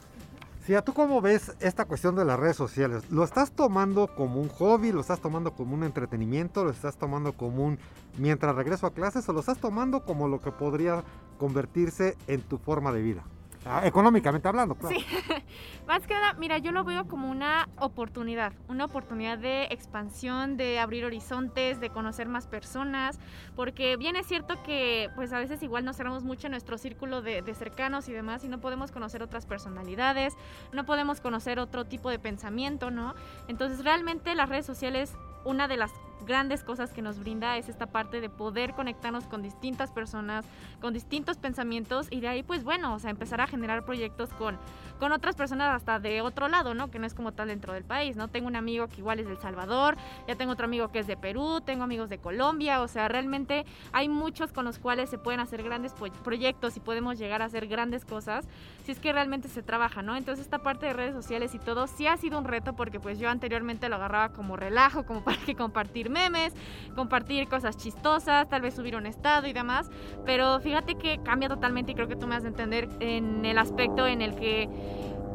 Sí, 0.65 0.75
¿tú 0.85 0.93
cómo 0.93 1.21
ves 1.21 1.53
esta 1.59 1.85
cuestión 1.85 2.15
de 2.15 2.23
las 2.23 2.39
redes 2.39 2.55
sociales? 2.55 3.09
¿Lo 3.09 3.23
estás 3.23 3.51
tomando 3.51 4.05
como 4.15 4.39
un 4.39 4.47
hobby? 4.47 4.91
¿Lo 4.91 5.01
estás 5.01 5.19
tomando 5.19 5.55
como 5.55 5.73
un 5.73 5.83
entretenimiento? 5.83 6.63
¿Lo 6.63 6.69
estás 6.69 6.97
tomando 6.97 7.33
como 7.33 7.65
un 7.65 7.79
mientras 8.19 8.55
regreso 8.55 8.85
a 8.85 8.93
clases? 8.93 9.27
¿O 9.27 9.33
lo 9.33 9.39
estás 9.39 9.57
tomando 9.57 10.05
como 10.05 10.27
lo 10.27 10.39
que 10.39 10.51
podría 10.51 11.03
convertirse 11.39 12.15
en 12.27 12.41
tu 12.41 12.59
forma 12.59 12.91
de 12.91 13.01
vida? 13.01 13.23
Ah, 13.65 13.81
económicamente 13.85 14.47
hablando, 14.47 14.75
claro. 14.75 14.95
Sí, 14.95 15.05
más 15.87 16.07
que 16.07 16.15
nada, 16.15 16.33
mira, 16.33 16.57
yo 16.57 16.71
lo 16.71 16.83
veo 16.83 17.07
como 17.07 17.29
una 17.29 17.69
oportunidad, 17.77 18.53
una 18.67 18.85
oportunidad 18.85 19.37
de 19.37 19.65
expansión, 19.65 20.57
de 20.57 20.79
abrir 20.79 21.05
horizontes, 21.05 21.79
de 21.79 21.91
conocer 21.91 22.27
más 22.27 22.47
personas, 22.47 23.19
porque 23.55 23.97
bien 23.97 24.15
es 24.15 24.25
cierto 24.25 24.63
que 24.63 25.09
pues 25.15 25.31
a 25.31 25.39
veces 25.39 25.61
igual 25.61 25.85
nos 25.85 25.97
cerramos 25.97 26.23
mucho 26.23 26.47
en 26.47 26.51
nuestro 26.51 26.79
círculo 26.79 27.21
de, 27.21 27.43
de 27.43 27.53
cercanos 27.53 28.09
y 28.09 28.13
demás 28.13 28.43
y 28.43 28.47
no 28.47 28.59
podemos 28.59 28.91
conocer 28.91 29.21
otras 29.21 29.45
personalidades, 29.45 30.33
no 30.73 30.83
podemos 30.85 31.21
conocer 31.21 31.59
otro 31.59 31.85
tipo 31.85 32.09
de 32.09 32.17
pensamiento, 32.17 32.89
¿no? 32.89 33.13
Entonces 33.47 33.83
realmente 33.83 34.33
las 34.33 34.49
redes 34.49 34.65
sociales, 34.65 35.13
una 35.45 35.67
de 35.67 35.77
las 35.77 35.91
grandes 36.23 36.63
cosas 36.63 36.91
que 36.91 37.01
nos 37.01 37.19
brinda 37.19 37.57
es 37.57 37.69
esta 37.69 37.87
parte 37.87 38.21
de 38.21 38.29
poder 38.29 38.73
conectarnos 38.73 39.25
con 39.25 39.41
distintas 39.41 39.91
personas, 39.91 40.45
con 40.79 40.93
distintos 40.93 41.37
pensamientos 41.37 42.07
y 42.09 42.21
de 42.21 42.27
ahí 42.27 42.43
pues 42.43 42.63
bueno, 42.63 42.93
o 42.93 42.99
sea, 42.99 43.09
empezar 43.09 43.41
a 43.41 43.47
generar 43.47 43.85
proyectos 43.85 44.29
con, 44.33 44.57
con 44.99 45.11
otras 45.11 45.35
personas 45.35 45.75
hasta 45.75 45.99
de 45.99 46.21
otro 46.21 46.47
lado, 46.47 46.73
¿no? 46.73 46.91
Que 46.91 46.99
no 46.99 47.07
es 47.07 47.13
como 47.13 47.31
tal 47.31 47.47
dentro 47.47 47.73
del 47.73 47.83
país, 47.83 48.15
¿no? 48.15 48.27
Tengo 48.27 48.47
un 48.47 48.55
amigo 48.55 48.87
que 48.87 48.97
igual 48.97 49.19
es 49.19 49.25
de 49.25 49.33
El 49.33 49.39
Salvador, 49.39 49.97
ya 50.27 50.35
tengo 50.35 50.53
otro 50.53 50.65
amigo 50.65 50.89
que 50.89 50.99
es 50.99 51.07
de 51.07 51.17
Perú, 51.17 51.61
tengo 51.61 51.83
amigos 51.83 52.09
de 52.09 52.19
Colombia, 52.19 52.81
o 52.81 52.87
sea, 52.87 53.07
realmente 53.07 53.65
hay 53.91 54.09
muchos 54.09 54.51
con 54.51 54.65
los 54.65 54.79
cuales 54.79 55.09
se 55.09 55.17
pueden 55.17 55.39
hacer 55.39 55.63
grandes 55.63 55.93
proyectos 56.23 56.77
y 56.77 56.79
podemos 56.79 57.17
llegar 57.17 57.41
a 57.41 57.45
hacer 57.45 57.67
grandes 57.67 58.05
cosas 58.05 58.47
si 58.85 58.91
es 58.91 58.99
que 58.99 59.11
realmente 59.11 59.49
se 59.49 59.63
trabaja, 59.63 60.01
¿no? 60.01 60.15
Entonces 60.15 60.45
esta 60.45 60.59
parte 60.59 60.85
de 60.85 60.93
redes 60.93 61.13
sociales 61.13 61.53
y 61.55 61.59
todo 61.59 61.87
sí 61.87 62.07
ha 62.07 62.17
sido 62.17 62.37
un 62.37 62.45
reto 62.45 62.73
porque 62.73 62.99
pues 62.99 63.19
yo 63.19 63.29
anteriormente 63.29 63.89
lo 63.89 63.95
agarraba 63.95 64.29
como 64.29 64.55
relajo, 64.55 65.05
como 65.05 65.23
para 65.23 65.37
que 65.37 65.55
compartir 65.55 66.09
memes, 66.11 66.53
compartir 66.95 67.47
cosas 67.47 67.77
chistosas, 67.77 68.47
tal 68.49 68.61
vez 68.61 68.75
subir 68.75 68.95
un 68.95 69.05
estado 69.05 69.47
y 69.47 69.53
demás, 69.53 69.89
pero 70.25 70.59
fíjate 70.59 70.95
que 70.95 71.19
cambia 71.23 71.49
totalmente 71.49 71.93
y 71.93 71.95
creo 71.95 72.07
que 72.07 72.15
tú 72.15 72.27
me 72.27 72.35
has 72.35 72.43
de 72.43 72.49
entender 72.49 72.89
en 72.99 73.45
el 73.45 73.57
aspecto 73.57 74.05
en 74.05 74.21
el 74.21 74.35
que 74.35 74.69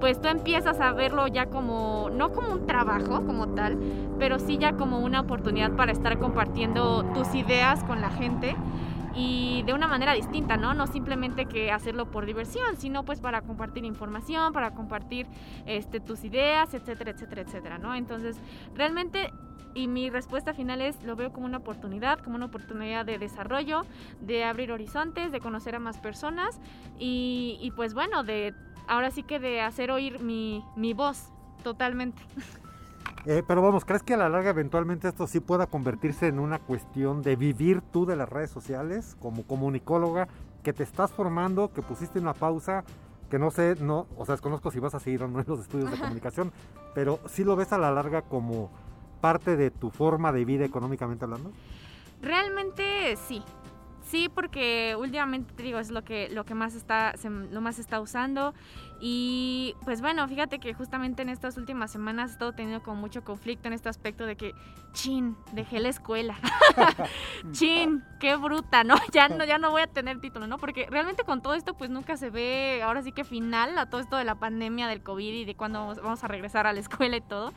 pues 0.01 0.21
tú 0.21 0.29
empiezas 0.29 0.81
a 0.81 0.93
verlo 0.93 1.27
ya 1.27 1.47
como, 1.47 2.11
no 2.13 2.33
como 2.33 2.53
un 2.53 2.67
trabajo 2.67 3.25
como 3.25 3.55
tal, 3.55 3.79
pero 4.19 4.39
sí 4.39 4.59
ya 4.59 4.75
como 4.77 5.01
una 5.01 5.21
oportunidad 5.21 5.73
para 5.73 5.93
estar 5.93 6.19
compartiendo 6.19 7.05
tus 7.15 7.35
ideas 7.35 7.83
con 7.85 8.01
la 8.01 8.11
gente 8.11 8.57
y 9.17 9.63
de 9.65 9.73
una 9.73 9.89
manera 9.89 10.13
distinta, 10.13 10.59
¿no? 10.59 10.75
No 10.75 10.87
simplemente 10.87 11.47
que 11.47 11.73
hacerlo 11.73 12.11
por 12.11 12.27
diversión, 12.27 12.77
sino 12.77 13.05
pues 13.05 13.21
para 13.21 13.41
compartir 13.41 13.85
información, 13.85 14.53
para 14.53 14.73
compartir 14.73 15.27
este, 15.65 16.01
tus 16.01 16.23
ideas, 16.25 16.75
etcétera, 16.75 17.13
etcétera, 17.13 17.43
etcétera, 17.43 17.79
¿no? 17.79 17.95
Entonces, 17.95 18.37
realmente, 18.75 19.33
y 19.77 19.89
mi 19.89 20.09
respuesta 20.09 20.55
final 20.55 20.81
es, 20.81 21.03
lo 21.03 21.17
veo 21.17 21.33
como 21.33 21.45
una 21.45 21.59
oportunidad, 21.59 22.19
como 22.21 22.37
una 22.37 22.47
oportunidad 22.47 23.05
de 23.05 23.19
desarrollo, 23.19 23.83
de 24.23 24.43
abrir 24.43 24.73
horizontes, 24.73 25.31
de 25.33 25.41
conocer 25.41 25.75
a 25.75 25.79
más 25.79 25.99
personas 25.99 26.59
y, 26.99 27.59
y 27.61 27.71
pues 27.73 27.93
bueno, 27.93 28.25
de 28.25 28.55
ahora 28.89 29.11
sí 29.11 29.23
que 29.23 29.39
de 29.39 29.61
hacer 29.61 29.91
oír 29.91 30.19
mi, 30.21 30.65
mi 30.77 30.95
voz 30.95 31.31
totalmente. 31.63 32.23
Eh, 33.29 33.43
pero 33.45 33.61
vamos, 33.61 33.85
¿crees 33.85 34.05
que 34.05 34.15
a 34.15 34.17
la 34.17 34.29
larga 34.29 34.51
eventualmente 34.51 35.09
esto 35.09 35.27
sí 35.27 35.41
pueda 35.41 35.67
convertirse 35.67 36.29
en 36.29 36.39
una 36.39 36.61
cuestión 36.61 37.23
de 37.23 37.35
vivir 37.35 37.81
tú 37.81 38.07
de 38.07 38.15
las 38.15 38.29
redes 38.29 38.51
sociales 38.51 39.17
como 39.19 39.43
comunicóloga, 39.43 40.29
que 40.63 40.73
te 40.73 40.85
estás 40.85 41.11
formando, 41.11 41.73
que 41.73 41.83
pusiste 41.83 42.21
una 42.21 42.35
pausa, 42.35 42.85
que 43.29 43.41
no 43.41 43.51
sé, 43.51 43.75
no, 43.81 44.07
o 44.17 44.25
sea, 44.25 44.35
desconozco 44.35 44.71
si 44.71 44.79
vas 44.79 44.95
a 44.95 45.01
seguir 45.01 45.25
o 45.25 45.29
no 45.29 45.41
en 45.41 45.45
los 45.49 45.59
estudios 45.59 45.91
de 45.91 45.99
comunicación, 46.01 46.53
pero 46.95 47.19
sí 47.27 47.43
lo 47.43 47.57
ves 47.57 47.73
a 47.73 47.79
la 47.79 47.91
larga 47.91 48.23
como 48.23 48.71
parte 49.27 49.57
de 49.57 49.73
tu 49.73 49.91
forma 49.91 50.31
de 50.31 50.45
vida 50.45 50.65
económicamente 50.65 51.25
hablando? 51.25 51.51
Realmente 52.23 53.17
sí. 53.17 53.43
Sí, 54.09 54.31
porque 54.33 54.95
últimamente 54.97 55.53
te 55.53 55.65
digo, 55.65 55.81
es 55.81 55.91
lo 55.91 56.05
que, 56.05 56.29
lo 56.29 56.45
que 56.45 56.55
más 56.55 56.77
está, 56.77 57.13
lo 57.51 57.61
más 57.61 57.81
está 57.81 58.01
usando. 58.01 58.55
Y 59.01 59.75
pues 59.85 60.01
bueno, 60.01 60.29
fíjate 60.29 60.61
que 60.61 60.75
justamente 60.75 61.23
en 61.23 61.29
estas 61.29 61.57
últimas 61.57 61.91
semanas 61.91 62.31
he 62.31 62.33
estado 62.35 62.53
teniendo 62.53 62.85
como 62.85 63.01
mucho 63.01 63.25
conflicto 63.25 63.67
en 63.67 63.75
este 63.75 63.89
aspecto 63.89 64.25
de 64.25 64.37
que, 64.37 64.55
chin, 64.93 65.37
dejé 65.51 65.81
la 65.81 65.89
escuela. 65.89 66.37
chin, 67.51 68.05
qué 68.21 68.37
bruta, 68.37 68.85
¿no? 68.85 68.95
Ya 69.13 69.27
no, 69.27 69.45
ya 69.45 69.59
no 69.59 69.73
voy 69.73 69.83
a 69.83 69.89
tener 69.89 70.21
título, 70.21 70.47
¿no? 70.47 70.59
Porque 70.59 70.87
realmente 70.89 71.25
con 71.25 71.43
todo 71.43 71.55
esto 71.55 71.75
pues 71.75 71.91
nunca 71.91 72.17
se 72.17 72.31
ve, 72.31 72.81
ahora 72.85 73.03
sí 73.03 73.11
que 73.11 73.25
final 73.25 73.77
a 73.77 73.91
todo 73.91 74.01
esto 74.01 74.17
de 74.17 74.25
la 74.25 74.37
pandemia 74.37 74.87
del 74.87 75.03
COVID 75.03 75.35
y 75.35 75.45
de 75.45 75.57
cuándo 75.57 75.97
vamos 76.01 76.23
a 76.23 76.29
regresar 76.29 76.69
a 76.69 76.73
la 76.73 76.79
escuela 76.79 77.17
y 77.17 77.23
todo. 77.23 77.53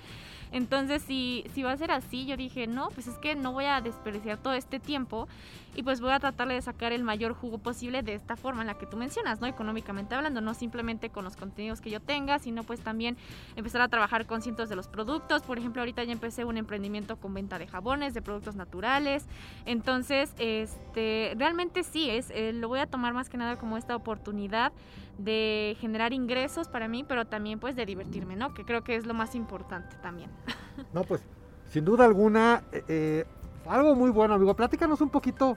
Entonces, 0.51 1.01
si, 1.03 1.45
si 1.53 1.63
va 1.63 1.71
a 1.71 1.77
ser 1.77 1.91
así, 1.91 2.25
yo 2.25 2.37
dije, 2.37 2.67
no, 2.67 2.89
pues 2.89 3.07
es 3.07 3.17
que 3.17 3.35
no 3.35 3.51
voy 3.51 3.65
a 3.65 3.81
desperdiciar 3.81 4.37
todo 4.37 4.53
este 4.53 4.79
tiempo 4.79 5.27
y 5.75 5.83
pues 5.83 6.01
voy 6.01 6.11
a 6.11 6.19
tratar 6.19 6.47
de 6.47 6.61
sacar 6.61 6.91
el 6.91 7.03
mayor 7.03 7.33
jugo 7.33 7.59
posible 7.59 8.01
de 8.01 8.15
esta 8.15 8.35
forma 8.35 8.61
en 8.61 8.67
la 8.67 8.73
que 8.73 8.85
tú 8.85 8.97
mencionas, 8.97 9.39
¿no? 9.39 9.47
Económicamente 9.47 10.15
hablando, 10.15 10.41
no 10.41 10.53
simplemente 10.53 11.09
con 11.09 11.23
los 11.23 11.35
contenidos 11.35 11.79
que 11.79 11.89
yo 11.89 11.99
tenga, 11.99 12.39
sino 12.39 12.63
pues 12.63 12.81
también 12.81 13.17
empezar 13.55 13.81
a 13.81 13.87
trabajar 13.87 14.25
con 14.25 14.41
cientos 14.41 14.69
de 14.69 14.75
los 14.75 14.87
productos. 14.87 15.43
Por 15.43 15.59
ejemplo, 15.59 15.81
ahorita 15.81 16.03
ya 16.03 16.11
empecé 16.11 16.43
un 16.43 16.57
emprendimiento 16.57 17.17
con 17.17 17.33
venta 17.33 17.59
de 17.59 17.67
jabones, 17.67 18.13
de 18.13 18.21
productos 18.21 18.55
naturales. 18.55 19.27
Entonces, 19.65 20.33
este, 20.39 21.35
realmente 21.37 21.83
sí, 21.83 22.09
es, 22.09 22.31
eh, 22.31 22.51
lo 22.53 22.67
voy 22.67 22.79
a 22.79 22.87
tomar 22.87 23.13
más 23.13 23.29
que 23.29 23.37
nada 23.37 23.57
como 23.57 23.77
esta 23.77 23.95
oportunidad 23.95 24.73
de 25.19 25.75
generar 25.79 26.13
ingresos 26.13 26.67
para 26.67 26.87
mí, 26.87 27.03
pero 27.03 27.25
también 27.25 27.59
pues 27.59 27.75
de 27.75 27.85
divertirme, 27.85 28.35
¿no? 28.35 28.53
Que 28.53 28.63
creo 28.63 28.83
que 28.83 28.95
es 28.95 29.05
lo 29.05 29.13
más 29.13 29.35
importante 29.35 29.95
también. 30.01 30.29
No, 30.93 31.03
pues 31.03 31.21
sin 31.69 31.85
duda 31.85 32.05
alguna, 32.05 32.63
eh, 32.71 32.83
eh, 32.87 33.25
algo 33.67 33.95
muy 33.95 34.09
bueno, 34.09 34.33
amigo. 34.33 34.55
Platícanos 34.55 35.01
un 35.01 35.09
poquito 35.09 35.55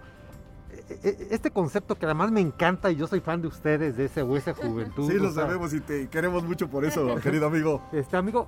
eh, 0.70 1.28
este 1.30 1.50
concepto 1.50 1.94
que 1.94 2.04
además 2.04 2.30
me 2.30 2.40
encanta 2.40 2.90
y 2.90 2.96
yo 2.96 3.06
soy 3.06 3.20
fan 3.20 3.40
de 3.40 3.48
ustedes, 3.48 3.96
de 3.96 4.06
ese 4.06 4.22
hueso 4.22 4.54
juventud. 4.54 5.10
Sí, 5.10 5.18
lo 5.18 5.30
sabemos 5.32 5.72
y 5.72 5.80
te 5.80 6.08
queremos 6.08 6.44
mucho 6.44 6.68
por 6.68 6.84
eso, 6.84 7.14
querido 7.22 7.46
amigo. 7.46 7.82
Este 7.92 8.16
amigo, 8.16 8.46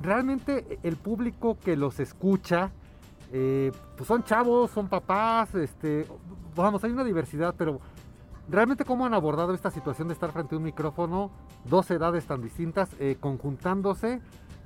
realmente 0.00 0.78
el 0.82 0.96
público 0.96 1.56
que 1.62 1.76
los 1.76 2.00
escucha, 2.00 2.72
pues 3.30 4.06
son 4.06 4.24
chavos, 4.24 4.72
son 4.72 4.88
papás, 4.88 5.54
este, 5.54 6.06
vamos, 6.56 6.82
hay 6.82 6.90
una 6.90 7.04
diversidad, 7.04 7.54
pero 7.56 7.80
realmente 8.48 8.84
cómo 8.84 9.06
han 9.06 9.14
abordado 9.14 9.54
esta 9.54 9.70
situación 9.70 10.08
de 10.08 10.14
estar 10.14 10.32
frente 10.32 10.56
a 10.56 10.58
un 10.58 10.64
micrófono, 10.64 11.30
dos 11.64 11.88
edades 11.92 12.26
tan 12.26 12.42
distintas, 12.42 12.90
conjuntándose 13.20 14.20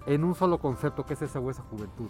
en 0.07 0.25
un 0.25 0.35
solo 0.35 0.59
concepto 0.59 1.05
que 1.05 1.15
es 1.15 1.23
ese 1.23 1.39
hueso 1.39 1.63
juventud. 1.71 2.09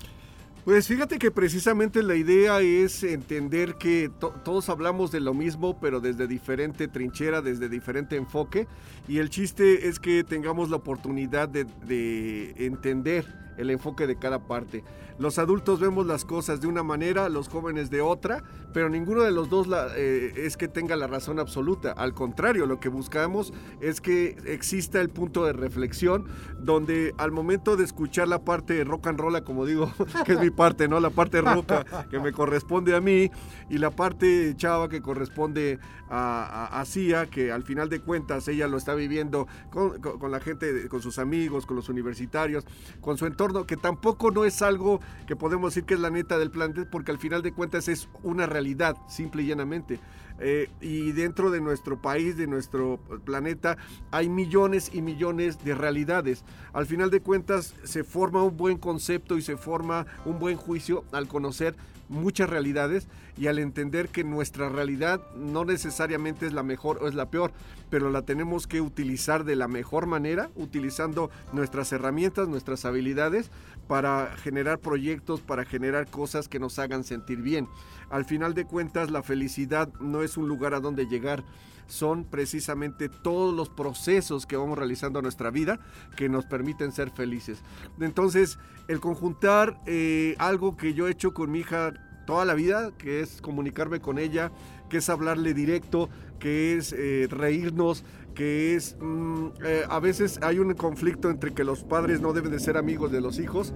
Pues 0.65 0.89
fíjate 0.89 1.19
que 1.21 1.31
precisamente 1.31 2.03
la 2.03 2.17
idea 2.17 2.61
es 2.61 3.05
entender 3.05 3.77
que 3.77 4.11
todos 4.19 4.69
hablamos 4.69 5.13
de 5.13 5.21
lo 5.21 5.33
mismo, 5.33 5.79
pero 5.79 6.01
desde 6.01 6.27
diferente 6.27 6.89
trinchera, 6.89 7.41
desde 7.41 7.69
diferente 7.69 8.17
enfoque, 8.17 8.67
y 9.07 9.19
el 9.19 9.31
chiste 9.31 9.87
es 9.87 10.01
que 10.01 10.25
tengamos 10.25 10.69
la 10.69 10.77
oportunidad 10.77 11.49
de 11.49 12.55
entender 12.57 13.46
el 13.57 13.71
enfoque 13.71 14.07
de 14.07 14.17
cada 14.17 14.47
parte. 14.47 14.85
Los 15.19 15.39
adultos 15.39 15.81
vemos 15.81 16.07
las 16.07 16.27
cosas 16.27 16.61
de 16.61 16.67
una 16.67 16.83
manera, 16.83 17.31
los 17.31 17.49
jóvenes 17.49 17.89
de 17.89 18.03
otra, 18.03 18.45
pero 18.75 18.91
ninguno 18.91 19.23
de 19.23 19.31
los 19.31 19.49
dos 19.49 19.67
eh, 19.97 20.33
es 20.37 20.59
que 20.59 20.69
tenga 20.69 20.95
la 20.95 21.07
razón 21.07 21.39
absoluta. 21.39 21.93
Al 21.93 22.13
contrario, 22.13 22.67
lo 22.67 22.81
que 22.81 22.91
buscamos 22.91 23.55
es 23.81 24.03
que 24.03 24.37
exista 24.45 25.01
el 25.01 25.09
punto 25.09 25.47
de 25.47 25.55
reflexión 25.55 26.27
donde 26.59 27.15
al 27.17 27.33
momento 27.33 27.77
de 27.77 27.85
escuchar 27.85 28.29
la 28.29 28.45
parte 28.45 28.85
rock 28.85 29.07
and 29.07 29.19
roll, 29.19 29.43
como 29.43 29.65
digo, 29.65 29.91
que 30.27 30.35
es 30.35 30.41
mi 30.41 30.51
parte, 30.51 30.87
¿no? 30.87 31.01
La 31.01 31.11
parte 31.11 31.41
roca 31.41 31.85
que 32.11 32.21
me 32.21 32.33
corresponde 32.33 32.95
a 32.95 33.01
mí 33.01 33.31
y 33.71 33.79
la 33.79 33.91
parte 33.91 34.55
chava 34.57 34.91
que 34.91 35.01
corresponde 35.01 35.79
a, 36.11 36.79
a, 36.79 36.85
Cia, 36.85 37.27
que 37.27 37.53
al 37.53 37.63
final 37.63 37.89
de 37.89 38.01
cuentas 38.01 38.47
ella 38.49 38.69
lo 38.69 38.77
está 38.77 38.95
viviendo 38.95 39.47
con 39.71 40.31
la 40.31 40.41
gente, 40.41 40.89
con 40.89 41.01
sus 41.01 41.19
amigos, 41.19 41.67
con 41.67 41.77
los 41.77 41.89
universitarios, 41.89 42.65
con 43.01 43.17
su 43.17 43.27
entorno, 43.27 43.46
que 43.67 43.77
tampoco 43.77 44.31
no 44.31 44.45
es 44.45 44.63
algo 44.63 45.01
que 45.27 45.37
podemos 45.37 45.75
decir 45.75 45.85
que 45.85 45.95
es 45.95 46.01
la 46.01 46.11
neta 46.11 46.39
del 46.39 46.51
planeta, 46.51 46.89
porque 46.91 47.13
al 47.13 47.19
final 47.19 47.43
de 47.43 47.53
cuentas 47.53 47.89
es 47.89 48.09
una 48.23 48.47
realidad, 48.47 48.97
simple 49.09 49.43
y 49.43 49.47
llanamente. 49.47 50.01
Eh, 50.39 50.69
y 50.81 51.13
dentro 51.13 51.51
de 51.51 51.61
nuestro 51.61 52.01
país, 52.01 52.37
de 52.37 52.47
nuestro 52.47 52.99
planeta, 53.25 53.79
hay 54.11 54.29
millones 54.29 54.91
y 54.93 55.01
millones 55.01 55.65
de 55.65 55.75
realidades. 55.75 56.45
Al 56.73 56.87
final 56.87 57.11
de 57.11 57.21
cuentas 57.21 57.75
se 57.85 58.05
forma 58.05 58.43
un 58.43 58.57
buen 58.57 58.77
concepto 58.77 59.39
y 59.39 59.43
se 59.43 59.57
forma 59.57 60.07
un 60.25 60.39
buen 60.39 60.57
juicio 60.57 61.05
al 61.13 61.29
conocer 61.29 61.75
muchas 62.09 62.49
realidades 62.49 63.09
y 63.37 63.49
al 63.49 63.59
entender 63.59 64.09
que 64.09 64.25
nuestra 64.25 64.69
realidad 64.69 65.21
no 65.37 65.65
necesariamente 65.65 66.47
es 66.47 66.53
la 66.53 66.63
mejor 66.63 66.99
o 67.03 67.09
es 67.09 67.15
la 67.15 67.31
peor, 67.31 67.53
pero 67.91 68.11
la 68.11 68.23
tenemos 68.23 68.67
que 68.67 68.81
utilizar 68.81 69.45
de 69.45 69.57
la 69.57 69.69
mejor 69.69 70.07
manera, 70.07 70.51
utilizando 70.57 71.31
nuestras 71.53 71.93
herramientas, 71.93 72.49
nuestras 72.49 72.85
habilidades 72.85 73.51
para 73.87 74.35
generar 74.37 74.79
proyectos, 74.79 75.41
para 75.41 75.65
generar 75.65 76.09
cosas 76.09 76.49
que 76.49 76.59
nos 76.59 76.79
hagan 76.79 77.05
sentir 77.05 77.43
bien. 77.43 77.69
Al 78.11 78.25
final 78.25 78.55
de 78.55 78.65
cuentas, 78.65 79.11
la 79.11 79.23
felicidad 79.23 79.93
no 80.01 80.23
es 80.23 80.37
un 80.37 80.49
lugar 80.49 80.75
a 80.75 80.81
donde 80.81 81.07
llegar, 81.07 81.45
son 81.87 82.25
precisamente 82.25 83.09
todos 83.09 83.55
los 83.55 83.69
procesos 83.69 84.47
que 84.47 84.57
vamos 84.57 84.79
realizando 84.79 85.21
en 85.21 85.25
nuestra 85.25 85.51
vida 85.51 85.79
que 86.17 86.29
nos 86.29 86.45
permiten 86.45 86.93
ser 86.93 87.11
felices. 87.11 87.63
Entonces, 88.01 88.59
el 88.89 89.01
conjuntar 89.01 89.81
eh, 89.87 90.35
algo 90.39 90.77
que 90.77 90.95
yo 90.95 91.07
he 91.07 91.13
hecho 91.13 91.33
con 91.33 91.51
mi 91.51 91.61
hija 91.61 91.93
toda 92.27 92.45
la 92.45 92.55
vida, 92.55 92.93
que 92.99 93.21
es 93.21 93.41
comunicarme 93.41 94.01
con 94.01 94.19
ella, 94.19 94.53
que 94.91 94.99
es 94.99 95.09
hablarle 95.09 95.55
directo, 95.55 96.11
que 96.39 96.77
es 96.77 96.93
eh, 96.93 97.27
reírnos, 97.31 98.05
que 98.35 98.75
es 98.75 98.97
mm, 99.01 99.47
eh, 99.65 99.85
a 99.89 99.99
veces 99.99 100.39
hay 100.43 100.59
un 100.59 100.75
conflicto 100.75 101.31
entre 101.31 101.55
que 101.55 101.65
los 101.65 101.85
padres 101.85 102.21
no 102.21 102.35
deben 102.35 102.53
de 102.53 102.61
ser 102.61 102.77
amigos 102.77 103.11
de 103.11 103.23
los 103.23 103.39
hijos, 103.39 103.73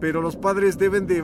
pero 0.00 0.22
los 0.22 0.36
padres 0.36 0.78
deben 0.78 1.06
de, 1.06 1.22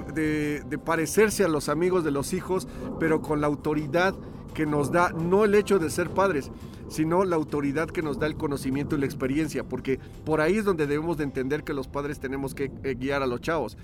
de 0.66 0.78
parecerse 0.78 1.44
a 1.44 1.48
los 1.48 1.68
amigos 1.68 2.02
de 2.02 2.10
los 2.10 2.32
hijos, 2.32 2.66
pero 2.98 3.22
con 3.22 3.40
la 3.40 3.46
autoridad 3.46 4.14
que 4.54 4.66
nos 4.66 4.90
da 4.90 5.10
no 5.10 5.44
el 5.44 5.54
hecho 5.54 5.78
de 5.78 5.90
ser 5.90 6.10
padres, 6.10 6.50
sino 6.90 7.24
la 7.24 7.36
autoridad 7.36 7.88
que 7.88 8.02
nos 8.02 8.18
da 8.18 8.26
el 8.26 8.34
conocimiento 8.36 8.96
y 8.96 9.00
la 9.00 9.06
experiencia, 9.06 9.64
porque 9.64 9.98
por 10.26 10.40
ahí 10.40 10.58
es 10.58 10.64
donde 10.64 10.86
debemos 10.86 11.16
de 11.16 11.24
entender 11.24 11.64
que 11.64 11.72
los 11.72 11.88
padres 11.88 12.20
tenemos 12.20 12.54
que 12.54 12.70
eh, 12.82 12.94
guiar 12.98 13.22
a 13.22 13.26
los 13.26 13.40
chavos. 13.40 13.78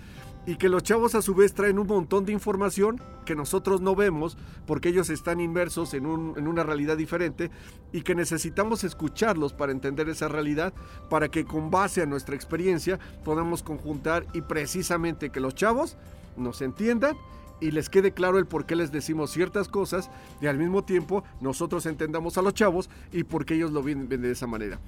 Y 0.45 0.57
que 0.57 0.69
los 0.69 0.85
chavos 0.85 1.17
a 1.17 1.23
su 1.23 1.35
vez 1.35 1.55
traen 1.55 1.79
un 1.79 1.89
montón 1.89 2.25
de 2.25 2.33
información 2.33 3.01
que 3.25 3.35
nosotros 3.35 3.81
no 3.81 3.97
vemos 3.97 4.39
porque 4.65 4.91
ellos 4.91 5.11
están 5.11 5.41
inmersos 5.41 5.93
en, 5.93 6.07
una 6.07 6.63
realidad 6.63 6.97
diferente 6.97 7.51
y 7.93 8.03
que 8.03 8.15
necesitamos 8.15 8.85
escucharlos 8.85 9.53
para 9.53 9.73
entender 9.73 10.09
esa 10.09 10.29
realidad, 10.29 10.73
para 11.11 11.29
que 11.29 11.45
con 11.45 11.73
base 11.73 12.03
a 12.03 12.07
nuestra 12.07 12.37
experiencia 12.37 13.01
podamos 13.25 13.65
conjuntar 13.65 14.25
y 14.35 14.43
precisamente 14.43 15.31
que 15.31 15.41
los 15.41 15.57
chavos 15.57 15.97
nos 16.37 16.63
entiendan 16.63 17.17
y 17.61 17.71
les 17.71 17.89
quede 17.89 18.13
claro 18.13 18.39
el 18.39 18.47
por 18.47 18.67
qué 18.67 18.77
les 18.77 18.93
decimos 18.93 19.31
ciertas 19.31 19.69
cosas 19.69 20.11
y 20.41 20.47
al 20.47 20.59
mismo 20.59 20.85
tiempo 20.85 21.25
nosotros 21.41 21.87
entendamos 21.87 22.39
a 22.39 22.43
los 22.43 22.55
chavos 22.55 22.91
y 23.13 23.25
por 23.25 23.45
qué 23.45 23.55
ellos 23.55 23.73
lo 23.73 23.83
ven 23.83 24.09
de 24.09 24.31
esa 24.31 24.47
manera. 24.47 24.79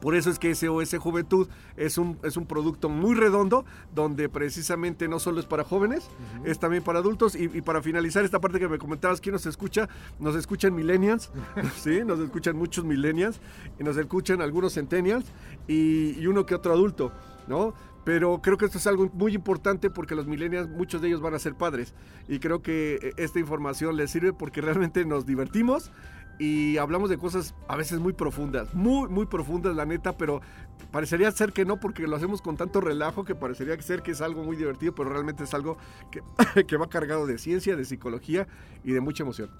Por 0.00 0.14
eso 0.14 0.30
es 0.30 0.38
que 0.38 0.54
SOS 0.54 0.96
Juventud 0.98 1.48
es 1.76 1.98
un, 1.98 2.18
es 2.22 2.36
un 2.36 2.46
producto 2.46 2.88
muy 2.88 3.14
redondo, 3.14 3.64
donde 3.94 4.28
precisamente 4.28 5.08
no 5.08 5.18
solo 5.18 5.40
es 5.40 5.46
para 5.46 5.64
jóvenes, 5.64 6.08
es 6.44 6.58
también 6.58 6.82
para 6.82 6.98
adultos. 6.98 7.34
Y, 7.34 7.48
para 7.62 7.82
finalizar 7.82 8.24
esta 8.24 8.40
parte 8.40 8.58
que 8.58 8.68
me 8.68 8.78
comentabas, 8.78 9.20
¿quién 9.20 9.32
nos 9.32 9.46
escucha? 9.46 9.88
Nos 10.18 10.36
escuchan 10.36 10.74
millennials, 10.74 11.30
¿sí? 11.76 12.02
Nos 12.04 12.20
escuchan 12.20 12.56
muchos 12.56 12.84
millennials, 12.84 13.40
y 13.78 13.84
nos 13.84 13.96
escuchan 13.96 14.40
algunos 14.40 14.74
centennials 14.74 15.26
y, 15.66 16.18
y 16.20 16.26
uno 16.26 16.46
que 16.46 16.54
otro 16.54 16.72
adulto, 16.72 17.12
¿no? 17.48 17.74
Pero 18.06 18.40
creo 18.40 18.56
que 18.56 18.66
esto 18.66 18.78
es 18.78 18.86
algo 18.86 19.10
muy 19.14 19.34
importante 19.34 19.90
porque 19.90 20.14
los 20.14 20.28
millennials, 20.28 20.70
muchos 20.70 21.02
de 21.02 21.08
ellos 21.08 21.20
van 21.20 21.34
a 21.34 21.40
ser 21.40 21.56
padres. 21.56 21.92
Y 22.28 22.38
creo 22.38 22.62
que 22.62 23.00
eh, 23.02 23.12
esta 23.16 23.40
información 23.40 23.96
les 23.96 24.12
sirve 24.12 24.32
porque 24.32 24.60
realmente 24.60 25.04
nos 25.04 25.26
divertimos 25.26 25.90
y 26.38 26.76
hablamos 26.76 27.10
de 27.10 27.18
cosas 27.18 27.56
a 27.66 27.74
veces 27.74 27.98
muy 27.98 28.12
profundas, 28.12 28.72
muy, 28.74 29.08
muy 29.08 29.26
profundas, 29.26 29.74
la 29.74 29.86
neta, 29.86 30.16
pero 30.16 30.40
parecería 30.92 31.32
ser 31.32 31.52
que 31.52 31.64
no, 31.64 31.80
porque 31.80 32.06
lo 32.06 32.14
hacemos 32.14 32.42
con 32.42 32.56
tanto 32.56 32.80
relajo 32.80 33.24
que 33.24 33.34
parecería 33.34 33.76
ser 33.82 34.02
que 34.02 34.12
es 34.12 34.20
algo 34.20 34.44
muy 34.44 34.54
divertido, 34.54 34.94
pero 34.94 35.10
realmente 35.10 35.42
es 35.42 35.52
algo 35.52 35.76
que, 36.12 36.22
que 36.64 36.76
va 36.76 36.88
cargado 36.88 37.26
de 37.26 37.38
ciencia, 37.38 37.74
de 37.74 37.84
psicología 37.84 38.46
y 38.84 38.92
de 38.92 39.00
mucha 39.00 39.24
emoción. 39.24 39.50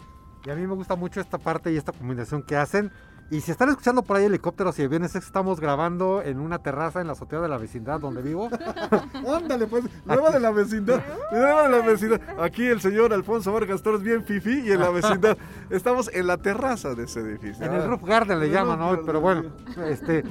Y 0.44 0.50
a 0.50 0.54
mí 0.54 0.64
me 0.64 0.74
gusta 0.74 0.94
mucho 0.94 1.20
esta 1.20 1.38
parte 1.38 1.72
y 1.72 1.76
esta 1.76 1.90
combinación 1.90 2.44
que 2.44 2.54
hacen. 2.54 2.92
Y 3.28 3.40
si 3.40 3.50
están 3.50 3.68
escuchando 3.70 4.02
por 4.02 4.16
ahí 4.16 4.24
helicópteros 4.26 4.78
y 4.78 4.84
aviones, 4.84 5.16
estamos 5.16 5.58
grabando 5.58 6.22
en 6.22 6.38
una 6.38 6.60
terraza 6.60 7.00
en 7.00 7.08
la 7.08 7.14
azotea 7.14 7.40
de 7.40 7.48
la 7.48 7.58
vecindad 7.58 7.98
donde 7.98 8.22
vivo. 8.22 8.48
Ándale, 9.36 9.66
pues, 9.66 9.84
nueva 10.04 10.30
de 10.30 10.38
la 10.38 10.52
vecindad, 10.52 11.02
nueva 11.32 11.64
de 11.64 11.68
la 11.70 11.84
vecindad. 11.84 12.20
Aquí 12.40 12.64
el 12.64 12.80
señor 12.80 13.12
Alfonso 13.12 13.52
Vargas 13.52 13.82
Torres 13.82 14.02
bien 14.02 14.24
fifi 14.24 14.60
y 14.60 14.70
en 14.70 14.78
la 14.78 14.90
vecindad. 14.90 15.36
Estamos 15.70 16.08
en 16.14 16.28
la 16.28 16.36
terraza 16.36 16.94
de 16.94 17.04
ese 17.04 17.18
edificio. 17.20 17.66
En 17.66 17.74
el 17.74 17.88
roof 17.88 18.04
garden 18.04 18.38
le 18.38 18.48
llaman, 18.48 18.78
¿no? 18.78 18.96
Pero 19.04 19.20
bueno, 19.20 19.50
este, 19.84 20.22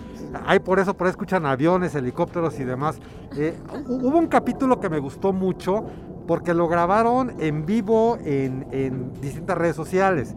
hay 0.46 0.60
por 0.60 0.80
eso, 0.80 0.94
por 0.94 1.08
ahí 1.08 1.12
escuchan 1.12 1.46
aviones, 1.46 1.96
helicópteros 1.96 2.58
y 2.62 2.64
demás. 2.64 2.98
Eh, 3.36 3.58
hubo 3.88 4.18
un 4.18 4.28
capítulo 4.28 4.80
que 4.80 4.88
me 4.88 5.00
gustó 5.00 5.34
mucho 5.34 5.86
porque 6.28 6.54
lo 6.54 6.70
grabaron 6.70 7.36
en 7.40 7.66
vivo 7.66 8.18
en, 8.24 8.68
en 8.72 9.12
distintas 9.20 9.58
redes 9.58 9.76
sociales. 9.76 10.34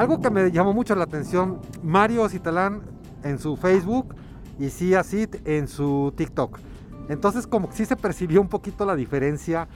Algo 0.00 0.18
que 0.18 0.30
me 0.30 0.50
llamó 0.50 0.72
mucho 0.72 0.94
la 0.94 1.04
atención, 1.04 1.60
Mario 1.82 2.26
Citalán 2.30 2.80
en 3.22 3.38
su 3.38 3.58
Facebook 3.58 4.14
y 4.58 4.70
Cia 4.70 5.02
Sid 5.04 5.28
en 5.44 5.68
su 5.68 6.14
TikTok. 6.16 6.58
Entonces 7.10 7.46
como 7.46 7.68
que 7.68 7.76
sí 7.76 7.84
se 7.84 7.96
percibió 7.96 8.40
un 8.40 8.48
poquito 8.48 8.86
la 8.86 8.96
diferencia 8.96 9.68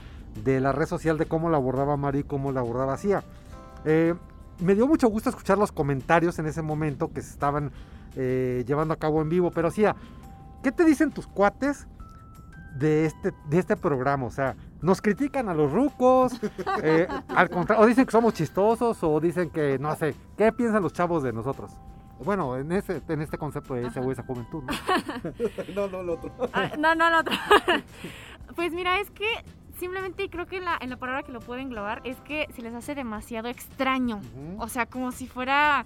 de 0.43 0.59
la 0.59 0.71
red 0.71 0.87
social 0.87 1.19
de 1.19 1.27
cómo 1.27 1.51
la 1.51 1.57
abordaba 1.57 1.95
Mario 1.95 2.21
y 2.21 2.23
cómo 2.23 2.51
la 2.51 2.61
abordaba 2.61 2.97
Cia. 2.97 3.23
Eh, 3.85 4.15
me 4.61 4.73
dio 4.73 4.87
mucho 4.87 5.09
gusto 5.09 5.29
escuchar 5.29 5.59
los 5.59 5.71
comentarios 5.71 6.39
en 6.39 6.47
ese 6.47 6.63
momento 6.63 7.13
que 7.13 7.21
se 7.21 7.29
estaban 7.29 7.71
eh, 8.15 8.63
llevando 8.65 8.95
a 8.95 8.97
cabo 8.97 9.21
en 9.21 9.29
vivo, 9.29 9.51
pero 9.51 9.69
Cia, 9.69 9.95
¿qué 10.63 10.71
te 10.71 10.85
dicen 10.85 11.11
tus 11.11 11.27
cuates 11.27 11.85
de 12.79 13.05
este, 13.05 13.31
de 13.47 13.59
este 13.59 13.75
programa? 13.77 14.25
O 14.25 14.31
sea, 14.31 14.55
¿nos 14.85 15.01
critican 15.01 15.49
a 15.49 15.53
los 15.53 15.71
rucos? 15.71 16.33
Eh, 16.83 17.07
al 17.29 17.49
contra- 17.49 17.79
o 17.79 17.85
dicen 17.85 18.05
que 18.05 18.11
somos 18.11 18.33
chistosos, 18.33 19.03
o 19.03 19.19
dicen 19.19 19.49
que, 19.49 19.77
no 19.79 19.95
sé, 19.95 20.15
¿qué 20.37 20.51
piensan 20.53 20.83
los 20.83 20.93
chavos 20.93 21.23
de 21.23 21.33
nosotros? 21.33 21.71
Bueno, 22.23 22.55
en, 22.55 22.71
ese, 22.71 23.01
en 23.09 23.21
este 23.21 23.37
concepto 23.37 23.73
de 23.73 23.87
esa 23.87 23.99
o 23.99 24.11
esa 24.11 24.23
juventud, 24.23 24.63
¿no? 24.63 24.73
No, 25.75 25.87
no, 25.87 25.99
el 26.01 26.09
otro. 26.09 26.31
Ah, 26.53 26.71
no, 26.77 26.95
no, 26.95 27.09
no. 27.09 27.19
otro. 27.19 27.33
pues 28.55 28.71
mira, 28.73 28.99
es 28.99 29.09
que 29.11 29.27
simplemente 29.77 30.29
creo 30.29 30.45
que 30.45 30.57
en 30.57 30.65
la, 30.65 30.77
en 30.79 30.89
la 30.91 30.97
palabra 30.97 31.23
que 31.23 31.31
lo 31.33 31.39
puedo 31.41 31.59
englobar 31.59 32.01
es 32.05 32.15
que 32.21 32.47
se 32.55 32.61
les 32.61 32.73
hace 32.73 32.95
demasiado 32.95 33.49
extraño. 33.49 34.21
O 34.59 34.67
sea, 34.69 34.85
como 34.85 35.11
si 35.11 35.27
fuera 35.27 35.85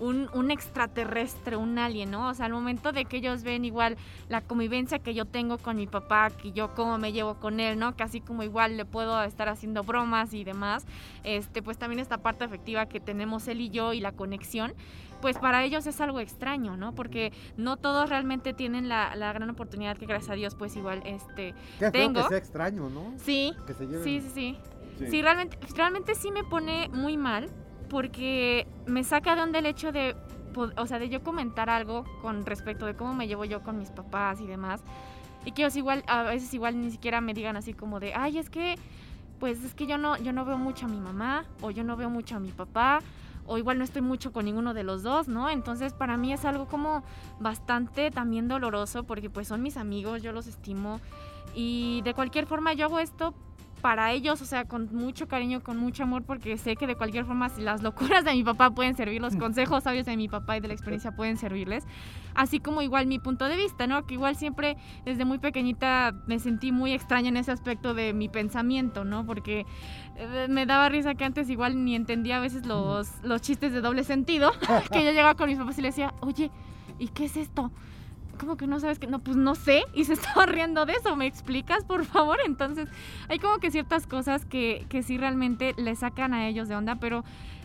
un, 0.00 0.28
un 0.34 0.50
extraterrestre, 0.50 1.56
un 1.56 1.78
alien, 1.78 2.10
¿no? 2.10 2.28
O 2.28 2.34
sea, 2.34 2.46
al 2.46 2.52
momento 2.52 2.92
de 2.92 3.04
que 3.04 3.18
ellos 3.18 3.42
ven 3.42 3.64
igual 3.64 3.96
la 4.28 4.40
convivencia 4.40 4.98
que 4.98 5.14
yo 5.14 5.24
tengo 5.24 5.58
con 5.58 5.76
mi 5.76 5.86
papá, 5.86 6.30
que 6.30 6.52
yo 6.52 6.74
cómo 6.74 6.98
me 6.98 7.12
llevo 7.12 7.34
con 7.34 7.60
él, 7.60 7.78
¿no? 7.78 7.96
Casi 7.96 8.20
como 8.20 8.42
igual 8.42 8.76
le 8.76 8.84
puedo 8.84 9.22
estar 9.22 9.48
haciendo 9.48 9.82
bromas 9.84 10.34
y 10.34 10.44
demás, 10.44 10.84
este, 11.22 11.62
pues 11.62 11.78
también 11.78 12.00
esta 12.00 12.18
parte 12.18 12.44
afectiva 12.44 12.86
que 12.86 13.00
tenemos 13.00 13.46
él 13.48 13.60
y 13.60 13.70
yo 13.70 13.92
y 13.92 14.00
la 14.00 14.12
conexión, 14.12 14.74
pues 15.20 15.38
para 15.38 15.64
ellos 15.64 15.86
es 15.86 16.00
algo 16.00 16.20
extraño, 16.20 16.76
¿no? 16.76 16.92
Porque 16.94 17.32
no 17.56 17.76
todos 17.76 18.10
realmente 18.10 18.52
tienen 18.52 18.88
la, 18.88 19.14
la 19.16 19.32
gran 19.32 19.48
oportunidad 19.48 19.96
que 19.96 20.06
gracias 20.06 20.30
a 20.30 20.34
Dios, 20.34 20.54
pues 20.54 20.76
igual, 20.76 21.02
este, 21.06 21.54
Qué 21.78 21.90
Tengo. 21.90 22.22
que 22.22 22.28
sea 22.28 22.38
extraño, 22.38 22.90
¿no? 22.90 23.14
sí, 23.16 23.54
Que 23.66 23.72
se 23.74 23.86
lleven... 23.86 24.04
sí, 24.04 24.20
sí, 24.20 24.30
sí. 24.34 24.58
Sí. 24.98 25.06
Sí, 25.10 25.22
realmente, 25.22 25.58
realmente 25.74 26.14
sí 26.14 26.30
me 26.30 26.44
pone 26.44 26.88
muy 26.92 27.16
mal 27.16 27.50
porque 27.94 28.66
me 28.86 29.04
saca 29.04 29.36
de 29.36 29.42
onda 29.42 29.60
el 29.60 29.66
hecho 29.66 29.92
de, 29.92 30.16
o 30.76 30.86
sea, 30.88 30.98
de 30.98 31.08
yo 31.08 31.22
comentar 31.22 31.70
algo 31.70 32.04
con 32.22 32.44
respecto 32.44 32.86
de 32.86 32.96
cómo 32.96 33.14
me 33.14 33.28
llevo 33.28 33.44
yo 33.44 33.62
con 33.62 33.78
mis 33.78 33.90
papás 33.90 34.40
y 34.40 34.48
demás. 34.48 34.82
Y 35.44 35.52
que 35.52 35.62
ellos 35.62 35.76
igual, 35.76 36.02
a 36.08 36.24
veces 36.24 36.52
igual 36.54 36.80
ni 36.80 36.90
siquiera 36.90 37.20
me 37.20 37.34
digan 37.34 37.56
así 37.56 37.72
como 37.72 38.00
de, 38.00 38.12
ay, 38.12 38.38
es 38.38 38.50
que, 38.50 38.74
pues 39.38 39.62
es 39.62 39.76
que 39.76 39.86
yo 39.86 39.96
no, 39.96 40.16
yo 40.16 40.32
no 40.32 40.44
veo 40.44 40.58
mucho 40.58 40.86
a 40.86 40.88
mi 40.88 40.98
mamá 40.98 41.44
o 41.60 41.70
yo 41.70 41.84
no 41.84 41.96
veo 41.96 42.10
mucho 42.10 42.34
a 42.34 42.40
mi 42.40 42.50
papá 42.50 42.98
o 43.46 43.58
igual 43.58 43.78
no 43.78 43.84
estoy 43.84 44.02
mucho 44.02 44.32
con 44.32 44.46
ninguno 44.46 44.74
de 44.74 44.82
los 44.82 45.04
dos, 45.04 45.28
¿no? 45.28 45.48
Entonces 45.48 45.92
para 45.92 46.16
mí 46.16 46.32
es 46.32 46.44
algo 46.44 46.66
como 46.66 47.04
bastante 47.38 48.10
también 48.10 48.48
doloroso 48.48 49.04
porque 49.04 49.30
pues 49.30 49.46
son 49.46 49.62
mis 49.62 49.76
amigos, 49.76 50.20
yo 50.20 50.32
los 50.32 50.48
estimo 50.48 51.00
y 51.54 52.02
de 52.02 52.12
cualquier 52.12 52.46
forma 52.46 52.72
yo 52.72 52.86
hago 52.86 52.98
esto 52.98 53.34
para 53.84 54.12
ellos, 54.12 54.40
o 54.40 54.46
sea, 54.46 54.64
con 54.64 54.88
mucho 54.96 55.28
cariño, 55.28 55.62
con 55.62 55.76
mucho 55.76 56.04
amor, 56.04 56.22
porque 56.22 56.56
sé 56.56 56.74
que 56.74 56.86
de 56.86 56.96
cualquier 56.96 57.26
forma 57.26 57.50
si 57.50 57.60
las 57.60 57.82
locuras 57.82 58.24
de 58.24 58.32
mi 58.32 58.42
papá 58.42 58.70
pueden 58.70 58.96
servir, 58.96 59.20
los 59.20 59.36
consejos 59.36 59.84
sabios 59.84 60.06
de 60.06 60.16
mi 60.16 60.26
papá 60.26 60.56
y 60.56 60.60
de 60.60 60.68
la 60.68 60.72
experiencia 60.72 61.14
pueden 61.14 61.36
servirles, 61.36 61.84
así 62.34 62.60
como 62.60 62.80
igual 62.80 63.06
mi 63.06 63.18
punto 63.18 63.44
de 63.44 63.56
vista, 63.56 63.86
¿no? 63.86 64.06
Que 64.06 64.14
igual 64.14 64.36
siempre 64.36 64.78
desde 65.04 65.26
muy 65.26 65.38
pequeñita 65.38 66.14
me 66.26 66.38
sentí 66.38 66.72
muy 66.72 66.94
extraña 66.94 67.28
en 67.28 67.36
ese 67.36 67.52
aspecto 67.52 67.92
de 67.92 68.14
mi 68.14 68.30
pensamiento, 68.30 69.04
¿no? 69.04 69.26
Porque 69.26 69.66
eh, 70.16 70.46
me 70.48 70.64
daba 70.64 70.88
risa 70.88 71.14
que 71.14 71.26
antes 71.26 71.50
igual 71.50 71.84
ni 71.84 71.94
entendía 71.94 72.38
a 72.38 72.40
veces 72.40 72.64
los, 72.64 73.10
los 73.22 73.42
chistes 73.42 73.74
de 73.74 73.82
doble 73.82 74.02
sentido, 74.04 74.50
que 74.92 75.04
yo 75.04 75.10
llegaba 75.10 75.34
con 75.34 75.50
mis 75.50 75.58
papás 75.58 75.76
y 75.76 75.82
le 75.82 75.88
decía, 75.88 76.14
oye, 76.20 76.50
¿y 76.98 77.08
qué 77.08 77.26
es 77.26 77.36
esto? 77.36 77.70
¿Cómo 78.34 78.56
que 78.56 78.66
no 78.66 78.80
sabes 78.80 78.98
que 78.98 79.06
no? 79.06 79.20
Pues 79.20 79.36
no 79.36 79.54
sé. 79.54 79.84
Y 79.94 80.04
se 80.04 80.12
estaba 80.14 80.46
riendo 80.46 80.86
de 80.86 80.94
eso. 80.94 81.16
¿Me 81.16 81.26
explicas, 81.26 81.84
por 81.84 82.04
favor? 82.04 82.38
Entonces, 82.44 82.88
hay 83.28 83.38
como 83.38 83.58
que 83.58 83.70
ciertas 83.70 84.06
cosas 84.06 84.44
que, 84.44 84.86
que 84.88 85.02
sí 85.02 85.18
realmente 85.18 85.74
les 85.76 86.00
sacan 86.00 86.34
a 86.34 86.48
ellos 86.48 86.68
de 86.68 86.76
onda, 86.76 86.96
pero 86.96 87.24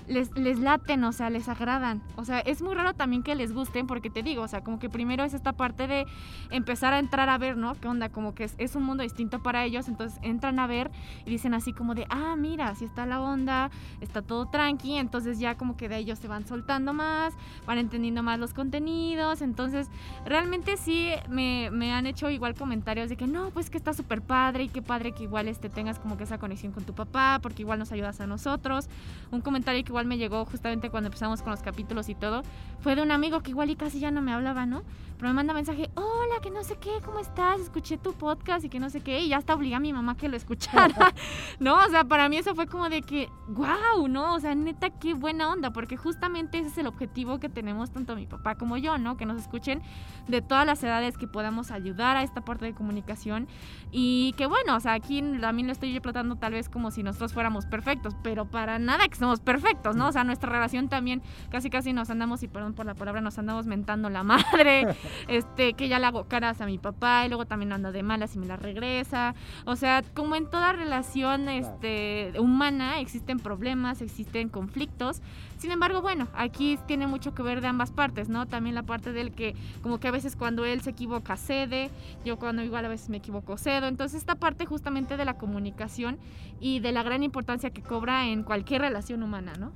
les, 0.10 0.36
les 0.36 0.60
laten, 0.60 1.04
o 1.04 1.12
sea, 1.12 1.30
les 1.30 1.48
agradan. 1.48 2.02
O 2.16 2.26
sea, 2.26 2.40
es 2.40 2.62
muy 2.62 2.74
raro 2.74 2.94
también 2.94 3.24
que 3.24 3.36
les 3.36 3.54
gusten, 3.54 3.88
porque 3.88 4.10
te 4.10 4.24
digo, 4.24 4.44
o 4.44 4.48
sea, 4.48 4.62
como 4.62 4.80
que 4.80 4.90
primero 4.90 5.24
es 5.24 5.34
esta 5.34 5.54
parte 5.54 5.88
de 5.88 6.06
empezar 6.50 6.94
a 6.94 7.00
entrar 7.00 7.30
a 7.30 7.38
ver, 7.38 7.56
¿no? 7.56 7.76
¿Qué 7.76 7.88
onda? 7.88 8.10
Como 8.10 8.36
que 8.36 8.46
es, 8.46 8.56
es 8.58 8.76
un 8.76 8.84
mundo 8.84 9.04
distinto 9.04 9.42
para 9.42 9.64
ellos, 9.64 9.88
entonces 9.88 10.20
entran 10.22 10.60
a 10.60 10.68
ver 10.68 10.92
y 11.26 11.30
dicen 11.30 11.54
así 11.54 11.74
como 11.74 11.96
de, 11.96 12.06
ah, 12.10 12.36
mira, 12.36 12.76
si 12.76 12.86
está 12.86 13.06
la 13.06 13.22
onda, 13.22 13.70
está 14.02 14.22
todo 14.22 14.48
tranqui, 14.48 14.98
entonces 14.98 15.40
ya 15.40 15.56
como 15.56 15.78
que 15.78 15.88
de 15.88 15.98
ellos 15.98 16.20
se 16.20 16.28
van 16.28 16.46
soltando 16.46 16.94
más, 16.94 17.34
van 17.66 17.78
entendiendo 17.78 18.24
más 18.24 18.40
los 18.40 18.54
contenidos, 18.54 19.42
entonces 19.42 19.90
realmente 20.26 20.78
sí 20.78 21.10
me, 21.30 21.70
me 21.72 21.94
han 21.94 22.06
hecho 22.06 22.30
igual 22.30 22.56
comentarios 22.56 23.10
de 23.10 23.18
que 23.18 23.28
no, 23.28 23.52
pues 23.52 23.70
que 23.70 23.78
está 23.78 23.94
súper 23.94 24.22
padre 24.22 24.64
y 24.64 24.70
qué 24.70 24.82
padre 24.82 25.12
que 25.12 25.24
igual 25.24 25.48
este, 25.48 25.70
tengas 25.70 26.00
como 26.00 26.18
que 26.18 26.24
esa 26.24 26.38
conexión 26.38 26.72
con 26.72 26.84
tu 26.84 26.94
papá, 26.94 27.40
porque 27.42 27.62
igual 27.62 27.80
nos 27.80 27.92
ayudas 27.92 28.20
a 28.22 28.28
nosotros. 28.28 28.90
Un 29.32 29.42
comentario 29.42 29.84
que 29.84 29.92
igual 29.92 29.99
me 30.06 30.18
llegó 30.18 30.46
justamente 30.46 30.90
cuando 30.90 31.08
empezamos 31.08 31.42
con 31.42 31.52
los 31.52 31.62
capítulos 31.62 32.10
y 32.10 32.16
todo, 32.16 32.44
fue 32.80 32.96
de 32.96 33.02
un 33.02 33.12
amigo 33.12 33.42
que 33.42 33.52
igual 33.52 33.70
y 33.70 33.76
casi 33.76 34.00
ya 34.00 34.12
no 34.12 34.22
me 34.22 34.34
hablaba, 34.34 34.66
¿no? 34.66 34.84
Pero 35.18 35.30
me 35.30 35.34
manda 35.34 35.54
mensaje, 35.54 35.90
hola, 35.96 36.40
que 36.42 36.50
no 36.50 36.64
sé 36.64 36.78
qué, 36.78 36.92
¿cómo 37.04 37.20
estás? 37.20 37.60
Escuché 37.60 37.98
tu 37.98 38.14
podcast 38.14 38.64
y 38.64 38.70
que 38.70 38.80
no 38.80 38.90
sé 38.90 39.02
qué, 39.02 39.20
y 39.20 39.30
ya 39.30 39.38
hasta 39.38 39.54
obligué 39.54 39.76
a 39.76 39.80
mi 39.82 39.92
mamá 39.92 40.16
que 40.16 40.30
lo 40.30 40.38
escuchara, 40.38 41.14
¿no? 41.60 41.76
O 41.76 41.90
sea, 41.90 42.06
para 42.06 42.30
mí 42.30 42.38
eso 42.38 42.56
fue 42.56 42.68
como 42.68 42.88
de 42.90 43.02
que, 43.02 43.30
wow, 43.50 44.08
¿no? 44.08 44.36
O 44.36 44.40
sea, 44.40 44.56
neta, 44.56 44.90
qué 44.92 45.14
buena 45.14 45.52
onda, 45.52 45.72
porque 45.72 45.98
justamente 45.98 46.60
ese 46.60 46.70
es 46.70 46.78
el 46.78 46.88
objetivo 46.88 47.40
que 47.40 47.50
tenemos 47.50 47.92
tanto 47.92 48.16
mi 48.16 48.28
papá 48.28 48.56
como 48.56 48.78
yo, 48.78 48.98
¿no? 48.98 49.18
Que 49.18 49.26
nos 49.26 49.42
escuchen 49.42 49.82
de 50.30 50.42
todas 50.42 50.66
las 50.66 50.82
edades, 50.84 51.18
que 51.18 51.28
podamos 51.28 51.72
ayudar 51.72 52.18
a 52.18 52.24
esta 52.24 52.42
parte 52.42 52.66
de 52.66 52.74
comunicación 52.74 53.48
y 53.92 54.34
que 54.38 54.46
bueno, 54.46 54.76
o 54.76 54.80
sea, 54.80 54.94
aquí 54.94 55.22
también 55.42 55.68
lo 55.68 55.74
estoy 55.74 55.94
yo 55.94 56.02
tratando 56.02 56.36
tal 56.36 56.54
vez 56.54 56.70
como 56.70 56.92
si 56.92 57.04
nosotros 57.04 57.34
fuéramos 57.34 57.66
perfectos, 57.66 58.16
pero 58.24 58.46
para 58.46 58.80
nada 58.80 59.08
que 59.08 59.16
somos 59.16 59.40
perfectos, 59.40 59.89
¿no? 59.96 60.08
O 60.08 60.12
sea, 60.12 60.24
nuestra 60.24 60.50
relación 60.50 60.90
también 60.90 61.22
casi 61.50 61.70
casi 61.70 61.94
nos 61.94 62.10
andamos, 62.10 62.44
y 62.44 62.48
perdón 62.48 62.74
por 62.74 62.86
la 62.86 62.94
palabra, 62.94 63.22
nos 63.22 63.38
andamos 63.38 63.66
mentando 63.66 64.10
la 64.10 64.24
madre, 64.24 64.88
este, 65.28 65.74
que 65.74 65.88
ya 65.88 66.00
le 66.00 66.06
hago 66.06 66.26
caras 66.26 66.62
a 66.62 66.66
mi 66.66 66.78
papá 66.78 67.26
y 67.26 67.30
luego 67.30 67.46
también 67.46 67.72
anda 67.72 67.92
de 67.92 68.04
malas 68.04 68.36
y 68.36 68.40
me 68.40 68.46
la 68.46 68.58
regresa. 68.58 69.36
O 69.66 69.76
sea, 69.76 70.04
como 70.14 70.36
en 70.36 70.50
toda 70.50 70.74
relación 70.74 71.50
este, 71.50 72.34
humana 72.40 73.00
existen 73.00 73.40
problemas, 73.40 74.02
existen 74.02 74.50
conflictos. 74.50 75.22
Sin 75.58 75.72
embargo, 75.72 76.02
bueno, 76.02 76.30
aquí 76.36 76.80
tiene 76.88 77.06
mucho 77.06 77.34
que 77.34 77.44
ver 77.44 77.60
de 77.60 77.68
ambas 77.68 77.92
partes, 77.92 78.30
¿no? 78.30 78.48
También 78.48 78.76
la 78.76 78.84
parte 78.84 79.12
del 79.12 79.32
que 79.32 79.56
como 79.82 80.00
que 80.00 80.08
a 80.08 80.12
veces 80.12 80.38
cuando 80.38 80.64
él 80.64 80.82
se 80.82 80.92
equivoca 80.92 81.36
cede, 81.36 81.90
yo 82.24 82.38
cuando 82.38 82.64
igual 82.64 82.86
a 82.86 82.90
veces 82.90 83.10
me 83.10 83.18
equivoco 83.18 83.58
cedo. 83.58 83.88
Entonces 83.88 84.20
esta 84.20 84.36
parte 84.36 84.66
justamente 84.66 85.18
de 85.18 85.26
la 85.26 85.34
comunicación 85.34 86.18
y 86.62 86.80
de 86.80 86.92
la 86.92 87.04
gran 87.04 87.24
importancia 87.24 87.72
que 87.72 87.82
cobra 87.82 88.28
en 88.28 88.44
cualquier 88.44 88.82
relación 88.82 89.22
humana, 89.22 89.54
¿no? 89.60 89.72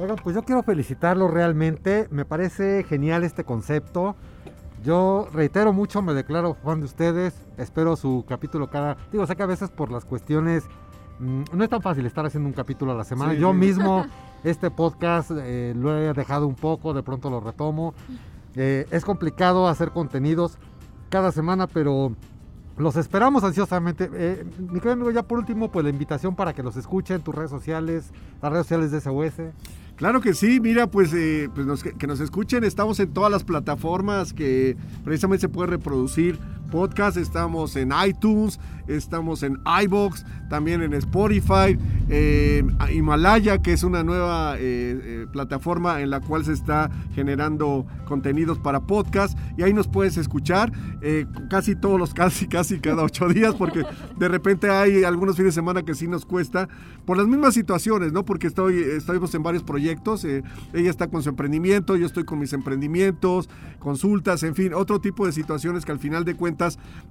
Oigan, 0.00 0.16
pues 0.22 0.34
yo 0.34 0.42
quiero 0.42 0.62
felicitarlo 0.62 1.28
realmente. 1.28 2.08
Me 2.10 2.24
parece 2.24 2.84
genial 2.84 3.22
este 3.22 3.44
concepto. 3.44 4.16
Yo 4.82 5.28
reitero 5.30 5.74
mucho, 5.74 6.00
me 6.00 6.14
declaro 6.14 6.54
fan 6.54 6.80
de 6.80 6.86
ustedes. 6.86 7.34
Espero 7.58 7.96
su 7.96 8.24
capítulo 8.26 8.70
cada. 8.70 8.96
Digo, 9.12 9.26
sé 9.26 9.36
que 9.36 9.42
a 9.42 9.46
veces 9.46 9.68
por 9.68 9.92
las 9.92 10.06
cuestiones. 10.06 10.64
mm, 11.18 11.42
no 11.52 11.64
es 11.64 11.68
tan 11.68 11.82
fácil 11.82 12.06
estar 12.06 12.24
haciendo 12.24 12.48
un 12.48 12.54
capítulo 12.54 12.92
a 12.92 12.94
la 12.94 13.04
semana. 13.04 13.32
Sí, 13.32 13.38
yo 13.38 13.52
mismo, 13.52 14.06
este 14.44 14.70
podcast 14.70 15.32
eh, 15.34 15.74
lo 15.76 15.94
he 15.94 16.14
dejado 16.14 16.46
un 16.46 16.54
poco, 16.54 16.94
de 16.94 17.02
pronto 17.02 17.28
lo 17.28 17.40
retomo. 17.40 17.92
Eh, 18.56 18.86
es 18.90 19.04
complicado 19.04 19.68
hacer 19.68 19.90
contenidos 19.90 20.56
cada 21.10 21.30
semana, 21.30 21.66
pero 21.66 22.14
los 22.78 22.96
esperamos 22.96 23.44
ansiosamente. 23.44 24.08
Eh, 24.14 24.46
mi 24.58 24.80
querido 24.80 24.92
amigo, 24.92 25.10
ya 25.10 25.24
por 25.24 25.38
último, 25.38 25.70
pues 25.70 25.84
la 25.84 25.90
invitación 25.90 26.34
para 26.34 26.54
que 26.54 26.62
los 26.62 26.78
escuchen, 26.78 27.20
tus 27.20 27.34
redes 27.34 27.50
sociales, 27.50 28.12
las 28.40 28.50
redes 28.50 28.66
sociales 28.66 28.90
de 28.92 29.00
SOS. 29.02 29.52
Claro 30.00 30.22
que 30.22 30.32
sí, 30.32 30.60
mira, 30.60 30.86
pues, 30.86 31.12
eh, 31.12 31.50
pues 31.54 31.66
nos- 31.66 31.82
que, 31.82 31.92
que 31.92 32.06
nos 32.06 32.20
escuchen, 32.20 32.64
estamos 32.64 32.98
en 33.00 33.12
todas 33.12 33.30
las 33.30 33.44
plataformas 33.44 34.32
que 34.32 34.74
precisamente 35.04 35.42
se 35.42 35.50
puede 35.50 35.68
reproducir 35.68 36.38
podcast, 36.70 37.16
estamos 37.16 37.76
en 37.76 37.92
iTunes, 38.06 38.60
estamos 38.86 39.42
en 39.42 39.58
iBox, 39.84 40.24
también 40.48 40.82
en 40.82 40.94
Spotify, 40.94 41.78
Himalaya, 42.92 43.58
que 43.58 43.72
es 43.72 43.82
una 43.82 44.02
nueva 44.02 44.56
eh, 44.56 44.60
eh, 44.60 45.26
plataforma 45.32 46.00
en 46.00 46.10
la 46.10 46.20
cual 46.20 46.44
se 46.44 46.52
está 46.52 46.90
generando 47.14 47.86
contenidos 48.06 48.58
para 48.58 48.80
podcast 48.80 49.38
y 49.56 49.62
ahí 49.62 49.72
nos 49.72 49.88
puedes 49.88 50.16
escuchar 50.16 50.72
eh, 51.02 51.26
casi 51.48 51.76
todos 51.76 51.98
los, 51.98 52.14
casi, 52.14 52.46
casi 52.46 52.78
cada 52.80 53.02
ocho 53.04 53.28
días, 53.28 53.54
porque 53.54 53.84
de 54.18 54.28
repente 54.28 54.70
hay 54.70 55.04
algunos 55.04 55.36
fines 55.36 55.54
de 55.54 55.60
semana 55.60 55.82
que 55.82 55.94
sí 55.94 56.08
nos 56.08 56.24
cuesta, 56.24 56.68
por 57.04 57.16
las 57.16 57.26
mismas 57.26 57.54
situaciones, 57.54 58.12
¿no? 58.12 58.24
Porque 58.24 58.46
estoy, 58.46 58.78
estamos 58.78 59.34
en 59.34 59.42
varios 59.42 59.62
proyectos, 59.62 60.24
ella 60.24 60.42
está 60.90 61.08
con 61.08 61.22
su 61.22 61.28
emprendimiento, 61.28 61.96
yo 61.96 62.06
estoy 62.06 62.24
con 62.24 62.38
mis 62.38 62.52
emprendimientos, 62.52 63.48
consultas, 63.78 64.42
en 64.42 64.54
fin, 64.54 64.74
otro 64.74 65.00
tipo 65.00 65.26
de 65.26 65.32
situaciones 65.32 65.84
que 65.84 65.92
al 65.92 65.98
final 65.98 66.24
de 66.24 66.34
cuentas 66.34 66.59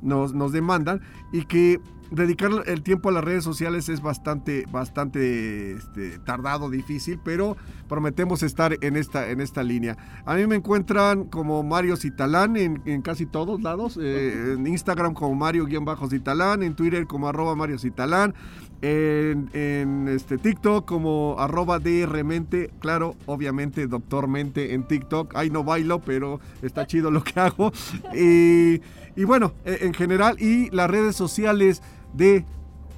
nos, 0.01 0.33
nos 0.33 0.51
demandan 0.51 1.01
y 1.31 1.45
que 1.45 1.79
dedicar 2.12 2.51
el 2.65 2.81
tiempo 2.81 3.09
a 3.09 3.12
las 3.12 3.23
redes 3.23 3.43
sociales 3.43 3.89
es 3.89 4.01
bastante, 4.01 4.65
bastante 4.71 5.73
este, 5.73 6.19
tardado, 6.19 6.69
difícil, 6.69 7.19
pero 7.23 7.55
prometemos 7.88 8.43
estar 8.43 8.77
en 8.81 8.95
esta, 8.95 9.29
en 9.29 9.41
esta 9.41 9.63
línea. 9.63 9.97
A 10.25 10.35
mí 10.35 10.47
me 10.47 10.55
encuentran 10.55 11.25
como 11.25 11.63
Mario 11.63 11.97
Citalán 11.97 12.57
en, 12.57 12.81
en 12.85 13.01
casi 13.01 13.25
todos 13.25 13.62
lados. 13.62 13.97
eh, 14.01 14.55
en 14.57 14.65
Instagram 14.65 15.13
como 15.13 15.35
Mario-Citalán, 15.35 16.63
en 16.63 16.75
Twitter 16.75 17.05
como 17.05 17.27
arroba 17.27 17.55
Mario 17.55 17.77
Citalán, 17.77 18.33
en, 18.81 19.49
en, 19.53 20.07
este, 20.07 20.38
TikTok 20.38 20.85
como 20.85 21.35
arroba 21.38 21.79
DRmente, 21.79 22.71
claro, 22.79 23.15
obviamente 23.25 23.88
Doctor 23.88 24.27
Mente 24.27 24.73
en 24.73 24.83
TikTok. 24.83 25.35
Ahí 25.35 25.49
no 25.49 25.63
bailo, 25.63 25.99
pero 25.99 26.39
está 26.62 26.88
chido 26.88 27.12
lo 27.12 27.23
que 27.23 27.39
hago. 27.39 27.71
Y, 28.15 28.81
y 29.19 29.25
bueno, 29.25 29.51
eh, 29.65 29.79
en 29.82 29.93
general, 29.93 30.41
y 30.41 30.69
las 30.69 30.89
redes 30.89 31.13
sociales 31.13 31.82
de 32.13 32.45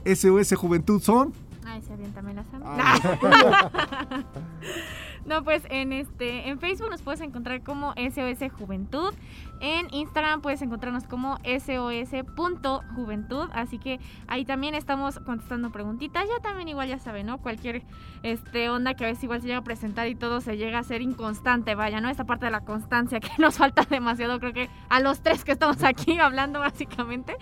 SOS 0.06 0.54
Juventud 0.56 1.02
son... 1.02 1.34
Ay, 1.66 1.82
se 1.82 1.94
avienta, 1.94 2.22
me 2.22 2.36
la 2.36 2.44
sabe. 2.44 2.64
Ah, 2.68 4.22
No, 5.26 5.44
pues 5.44 5.64
en 5.70 5.94
este 5.94 6.50
en 6.50 6.60
Facebook 6.60 6.90
nos 6.90 7.04
puedes 7.04 7.22
encontrar 7.22 7.62
como 7.62 7.94
SOS 7.94 8.52
Juventud. 8.58 9.14
En 9.60 9.94
Instagram 9.94 10.42
puedes 10.42 10.64
encontrarnos 10.64 11.04
como 11.04 11.38
sos.juventud. 11.38 13.50
Así 13.54 13.78
que 13.78 14.00
ahí 14.28 14.44
también 14.44 14.74
estamos 14.74 15.20
contestando 15.20 15.72
preguntitas. 15.72 16.26
Ya 16.28 16.42
también 16.42 16.70
igual 16.70 16.90
ya 16.90 16.98
saben, 16.98 17.28
¿no? 17.28 17.38
Cualquier 17.38 17.84
este 18.24 18.70
onda 18.70 18.96
que 18.96 19.06
a 19.06 19.08
veces 19.08 19.24
igual 19.24 19.42
se 19.42 19.48
llega 19.48 19.60
a 19.60 19.64
presentar 19.64 20.08
y 20.08 20.16
todo 20.16 20.42
se 20.42 20.58
llega 20.58 20.80
a 20.80 20.84
ser 20.84 21.04
inconstante, 21.04 21.76
vaya, 21.76 22.02
¿no? 22.02 22.10
Esta 22.10 22.26
parte 22.26 22.46
de 22.46 22.52
la 22.52 22.62
constancia 22.62 23.20
que 23.20 23.30
nos 23.38 23.60
falta 23.60 23.86
demasiado, 23.88 24.40
creo 24.40 24.54
que 24.54 24.70
a 24.90 25.00
los 25.00 25.22
tres 25.22 25.46
que 25.46 25.52
estamos 25.52 25.84
aquí 25.84 26.18
hablando 26.20 26.60
básicamente. 26.60 27.38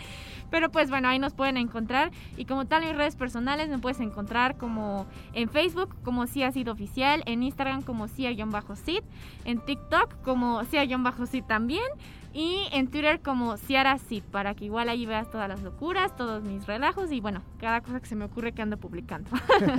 Pero 0.50 0.72
pues 0.72 0.90
bueno, 0.90 1.08
ahí 1.08 1.20
nos 1.20 1.34
pueden 1.34 1.58
encontrar. 1.58 2.12
Y 2.36 2.46
como 2.46 2.66
tal, 2.66 2.84
mis 2.84 2.96
redes 2.96 3.16
personales 3.16 3.70
me 3.70 3.78
puedes 3.78 4.00
encontrar 4.00 4.58
como 4.58 5.06
en 5.34 5.50
Facebook 5.50 5.96
como 6.04 6.28
si 6.28 6.44
ha 6.44 6.52
sido 6.52 6.74
oficial, 6.74 7.24
en 7.26 7.44
Instagram 7.44 7.69
como 7.86 8.08
cia-sid, 8.08 9.04
en 9.46 9.60
TikTok 9.60 10.22
como 10.24 10.64
cia-sid 10.66 11.44
también. 11.46 11.86
Y 12.32 12.68
en 12.74 12.90
Twitter 12.90 13.22
como 13.22 13.58
Ciara 13.58 13.98
para 14.30 14.54
que 14.54 14.66
igual 14.66 14.88
ahí 14.88 15.08
veas 15.08 15.32
todas 15.32 15.50
las 15.50 15.64
locuras, 15.64 16.16
todos 16.16 16.44
mis 16.44 16.68
relajos 16.68 17.12
y 17.12 17.20
bueno, 17.22 17.42
cada 17.60 17.82
cosa 17.82 18.00
que 18.00 18.06
se 18.06 18.16
me 18.16 18.26
ocurre 18.26 18.52
que 18.52 18.62
ando 18.62 18.78
publicando. 18.78 19.32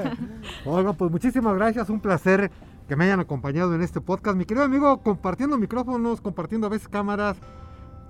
Oigan, 0.64 0.96
pues 0.96 1.12
muchísimas 1.12 1.54
gracias, 1.54 1.88
un 1.90 2.00
placer 2.00 2.50
que 2.88 2.96
me 2.96 3.04
hayan 3.04 3.20
acompañado 3.20 3.72
en 3.76 3.82
este 3.82 4.00
podcast. 4.00 4.36
Mi 4.36 4.46
querido 4.46 4.64
amigo, 4.64 5.00
compartiendo 5.00 5.56
micrófonos, 5.58 6.20
compartiendo 6.20 6.66
a 6.66 6.70
veces 6.70 6.88
cámaras. 6.88 7.36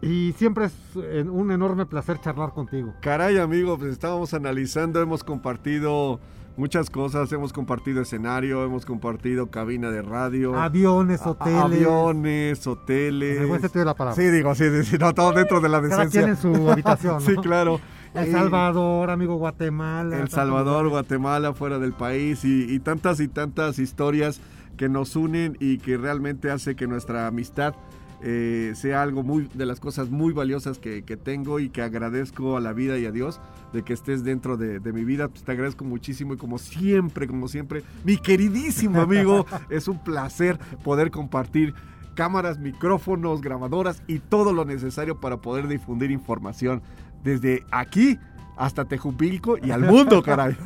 Y 0.00 0.32
siempre 0.38 0.64
es 0.64 0.72
eh, 0.96 1.22
un 1.28 1.50
enorme 1.50 1.84
placer 1.84 2.18
charlar 2.18 2.54
contigo. 2.54 2.94
Caray, 3.02 3.36
amigo, 3.36 3.76
pues 3.76 3.92
estábamos 3.92 4.32
analizando, 4.32 5.02
hemos 5.02 5.22
compartido 5.22 6.18
muchas 6.56 6.90
cosas, 6.90 7.32
hemos 7.32 7.52
compartido 7.52 8.02
escenario, 8.02 8.64
hemos 8.64 8.84
compartido 8.84 9.50
cabina 9.50 9.90
de 9.90 10.02
radio. 10.02 10.56
Aviones, 10.58 11.20
hoteles. 11.26 11.60
Aviones, 11.60 12.66
hoteles. 12.66 13.36
En 13.36 13.42
el 13.42 13.48
buen 13.48 13.60
sentido 13.60 13.80
de 13.80 13.86
la 13.86 13.94
palabra. 13.94 14.22
Sí, 14.22 14.28
digo, 14.30 14.54
sí, 14.54 14.64
sí, 14.70 14.84
sí, 14.84 14.96
no, 14.98 15.12
todo 15.14 15.32
dentro 15.32 15.60
de 15.60 15.68
la 15.68 15.80
Cada 15.80 16.06
quien 16.08 16.26
decencia. 16.26 16.50
en 16.50 16.56
su 16.56 16.70
habitación. 16.70 17.14
¿no? 17.14 17.20
Sí, 17.20 17.36
claro. 17.36 17.80
El 18.14 18.32
Salvador, 18.32 19.10
amigo 19.10 19.36
Guatemala. 19.36 20.18
El 20.18 20.28
Salvador. 20.28 20.88
Guatemala, 20.88 21.54
fuera 21.54 21.78
del 21.78 21.92
país 21.92 22.44
y, 22.44 22.64
y 22.72 22.80
tantas 22.80 23.20
y 23.20 23.28
tantas 23.28 23.78
historias 23.78 24.40
que 24.76 24.88
nos 24.88 25.14
unen 25.14 25.56
y 25.60 25.78
que 25.78 25.96
realmente 25.96 26.50
hace 26.50 26.74
que 26.74 26.86
nuestra 26.88 27.26
amistad 27.26 27.74
eh, 28.22 28.72
sea 28.74 29.02
algo 29.02 29.22
muy 29.22 29.48
de 29.54 29.66
las 29.66 29.80
cosas 29.80 30.10
muy 30.10 30.32
valiosas 30.32 30.78
que, 30.78 31.04
que 31.04 31.16
tengo 31.16 31.58
y 31.58 31.70
que 31.70 31.82
agradezco 31.82 32.56
a 32.56 32.60
la 32.60 32.72
vida 32.72 32.98
y 32.98 33.06
a 33.06 33.12
Dios 33.12 33.40
de 33.72 33.82
que 33.82 33.92
estés 33.92 34.24
dentro 34.24 34.56
de, 34.56 34.78
de 34.80 34.92
mi 34.92 35.04
vida. 35.04 35.28
Pues 35.28 35.42
te 35.42 35.52
agradezco 35.52 35.84
muchísimo 35.84 36.34
y 36.34 36.36
como 36.36 36.58
siempre, 36.58 37.26
como 37.26 37.48
siempre, 37.48 37.82
mi 38.04 38.16
queridísimo 38.16 39.00
amigo, 39.00 39.46
es 39.70 39.88
un 39.88 40.02
placer 40.02 40.58
poder 40.84 41.10
compartir 41.10 41.74
cámaras, 42.14 42.58
micrófonos, 42.58 43.40
grabadoras 43.40 44.02
y 44.06 44.18
todo 44.18 44.52
lo 44.52 44.64
necesario 44.64 45.20
para 45.20 45.38
poder 45.38 45.68
difundir 45.68 46.10
información 46.10 46.82
desde 47.22 47.64
aquí 47.70 48.18
hasta 48.56 48.84
Tejupilco 48.84 49.56
y 49.56 49.70
al 49.70 49.82
mundo, 49.82 50.22
caray. 50.24 50.56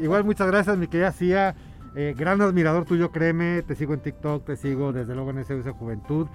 Igual 0.00 0.24
muchas 0.24 0.46
gracias, 0.46 0.78
mi 0.78 0.86
querida 0.86 1.12
Cia. 1.12 1.54
Eh, 1.94 2.14
gran 2.16 2.40
admirador 2.40 2.84
tuyo, 2.84 3.12
créeme. 3.12 3.62
Te 3.62 3.74
sigo 3.74 3.94
en 3.94 4.00
TikTok, 4.00 4.44
te 4.44 4.56
sigo 4.56 4.92
desde 4.92 5.14
luego 5.14 5.30
en 5.30 5.44
SOS 5.44 5.68
Juventud. 5.78 6.26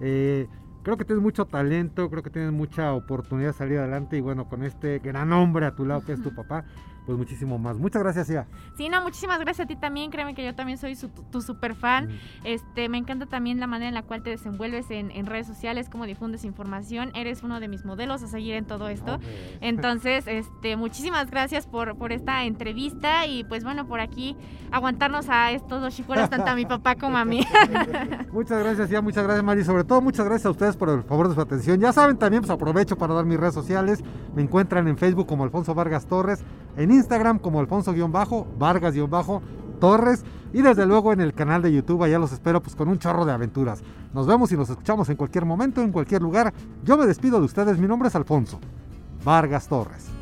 Eh, 0.00 0.48
creo 0.82 0.96
que 0.96 1.04
tienes 1.04 1.22
mucho 1.22 1.46
talento, 1.46 2.10
creo 2.10 2.22
que 2.22 2.30
tienes 2.30 2.52
mucha 2.52 2.92
oportunidad 2.94 3.50
de 3.50 3.54
salir 3.54 3.78
adelante. 3.78 4.16
Y 4.16 4.20
bueno, 4.20 4.48
con 4.48 4.64
este 4.64 4.98
gran 4.98 5.32
hombre 5.32 5.66
a 5.66 5.74
tu 5.74 5.84
lado 5.84 6.04
que 6.04 6.12
es 6.12 6.22
tu 6.22 6.34
papá, 6.34 6.64
pues 7.06 7.16
muchísimo 7.18 7.58
más. 7.58 7.78
Muchas 7.78 8.02
gracias, 8.02 8.26
Cia. 8.28 8.46
Sí, 8.76 8.88
no, 8.88 9.02
muchísimas 9.02 9.38
gracias 9.40 9.64
a 9.64 9.68
ti 9.68 9.76
también. 9.76 10.10
Créeme 10.10 10.34
que 10.34 10.44
yo 10.44 10.54
también 10.54 10.78
soy 10.78 10.94
su- 10.94 11.08
tu 11.08 11.40
super 11.42 11.74
fan. 11.74 12.08
Este, 12.44 12.88
me 12.88 12.98
encanta 12.98 13.26
también 13.26 13.58
la 13.60 13.66
manera 13.66 13.88
en 13.88 13.94
la 13.94 14.02
cual 14.02 14.22
te 14.22 14.30
desenvuelves 14.30 14.90
en, 14.90 15.10
en 15.10 15.26
redes 15.26 15.46
sociales, 15.46 15.88
cómo 15.90 16.06
difundes 16.06 16.44
información. 16.44 17.10
Eres 17.14 17.42
uno 17.42 17.60
de 17.60 17.68
mis 17.68 17.84
modelos 17.84 18.22
a 18.22 18.26
seguir 18.28 18.54
en 18.54 18.64
todo 18.66 18.88
esto. 18.88 19.18
Entonces, 19.60 20.24
este, 20.26 20.76
muchísimas 20.76 21.30
gracias 21.30 21.66
por, 21.66 21.96
por 21.96 22.12
esta 22.12 22.44
entrevista 22.44 23.26
y 23.26 23.44
pues 23.44 23.64
bueno, 23.64 23.86
por 23.86 24.00
aquí 24.00 24.36
aguantarnos 24.70 25.28
a 25.28 25.50
estos 25.52 25.80
dos 25.80 25.94
chicuelos, 25.94 26.30
tanto 26.30 26.48
a 26.50 26.54
mi 26.54 26.66
papá 26.66 26.94
como 26.96 27.16
a 27.18 27.24
mí. 27.24 27.40
Muchas 28.32 28.62
gracias, 28.62 28.90
ya, 28.90 29.00
muchas 29.00 29.24
gracias, 29.24 29.44
Mari. 29.44 29.64
Sobre 29.64 29.84
todo, 29.84 30.00
muchas 30.00 30.24
gracias 30.26 30.46
a 30.46 30.50
ustedes 30.50 30.76
por 30.76 30.88
el 30.90 31.02
favor 31.02 31.28
de 31.28 31.34
su 31.34 31.40
atención. 31.40 31.80
Ya 31.80 31.92
saben, 31.92 32.16
también 32.16 32.42
pues 32.42 32.50
aprovecho 32.50 32.96
para 32.96 33.14
dar 33.14 33.24
mis 33.24 33.38
redes 33.38 33.54
sociales. 33.54 34.02
Me 34.34 34.42
encuentran 34.42 34.86
en 34.88 34.96
Facebook 34.96 35.26
como 35.26 35.44
Alfonso 35.44 35.74
Vargas 35.74 36.06
Torres, 36.06 36.44
en 36.76 36.90
Instagram 36.90 37.38
como 37.38 37.60
Alfonso-Vargas-Torres 37.60 40.24
y 40.52 40.62
desde 40.62 40.86
luego 40.86 41.12
en 41.12 41.20
el 41.20 41.32
canal 41.32 41.62
de 41.62 41.72
YouTube. 41.72 42.02
Allá 42.02 42.18
los 42.18 42.32
espero 42.32 42.62
pues 42.62 42.74
con 42.74 42.88
un 42.88 42.98
chorro 42.98 43.24
de 43.24 43.32
aventuras. 43.32 43.82
Nos 44.12 44.26
vemos 44.26 44.50
y 44.52 44.56
nos 44.56 44.70
escuchamos 44.70 45.08
en 45.08 45.16
cualquier 45.16 45.44
momento, 45.44 45.82
en 45.82 45.92
cualquier 45.92 46.22
lugar. 46.22 46.52
Yo 46.84 46.96
me 46.96 47.06
despido 47.06 47.38
de 47.38 47.46
ustedes. 47.46 47.78
Mi 47.78 47.86
nombre 47.86 48.08
es 48.08 48.14
Alfonso 48.14 48.58
Vargas 49.24 49.68
Torres. 49.68 50.19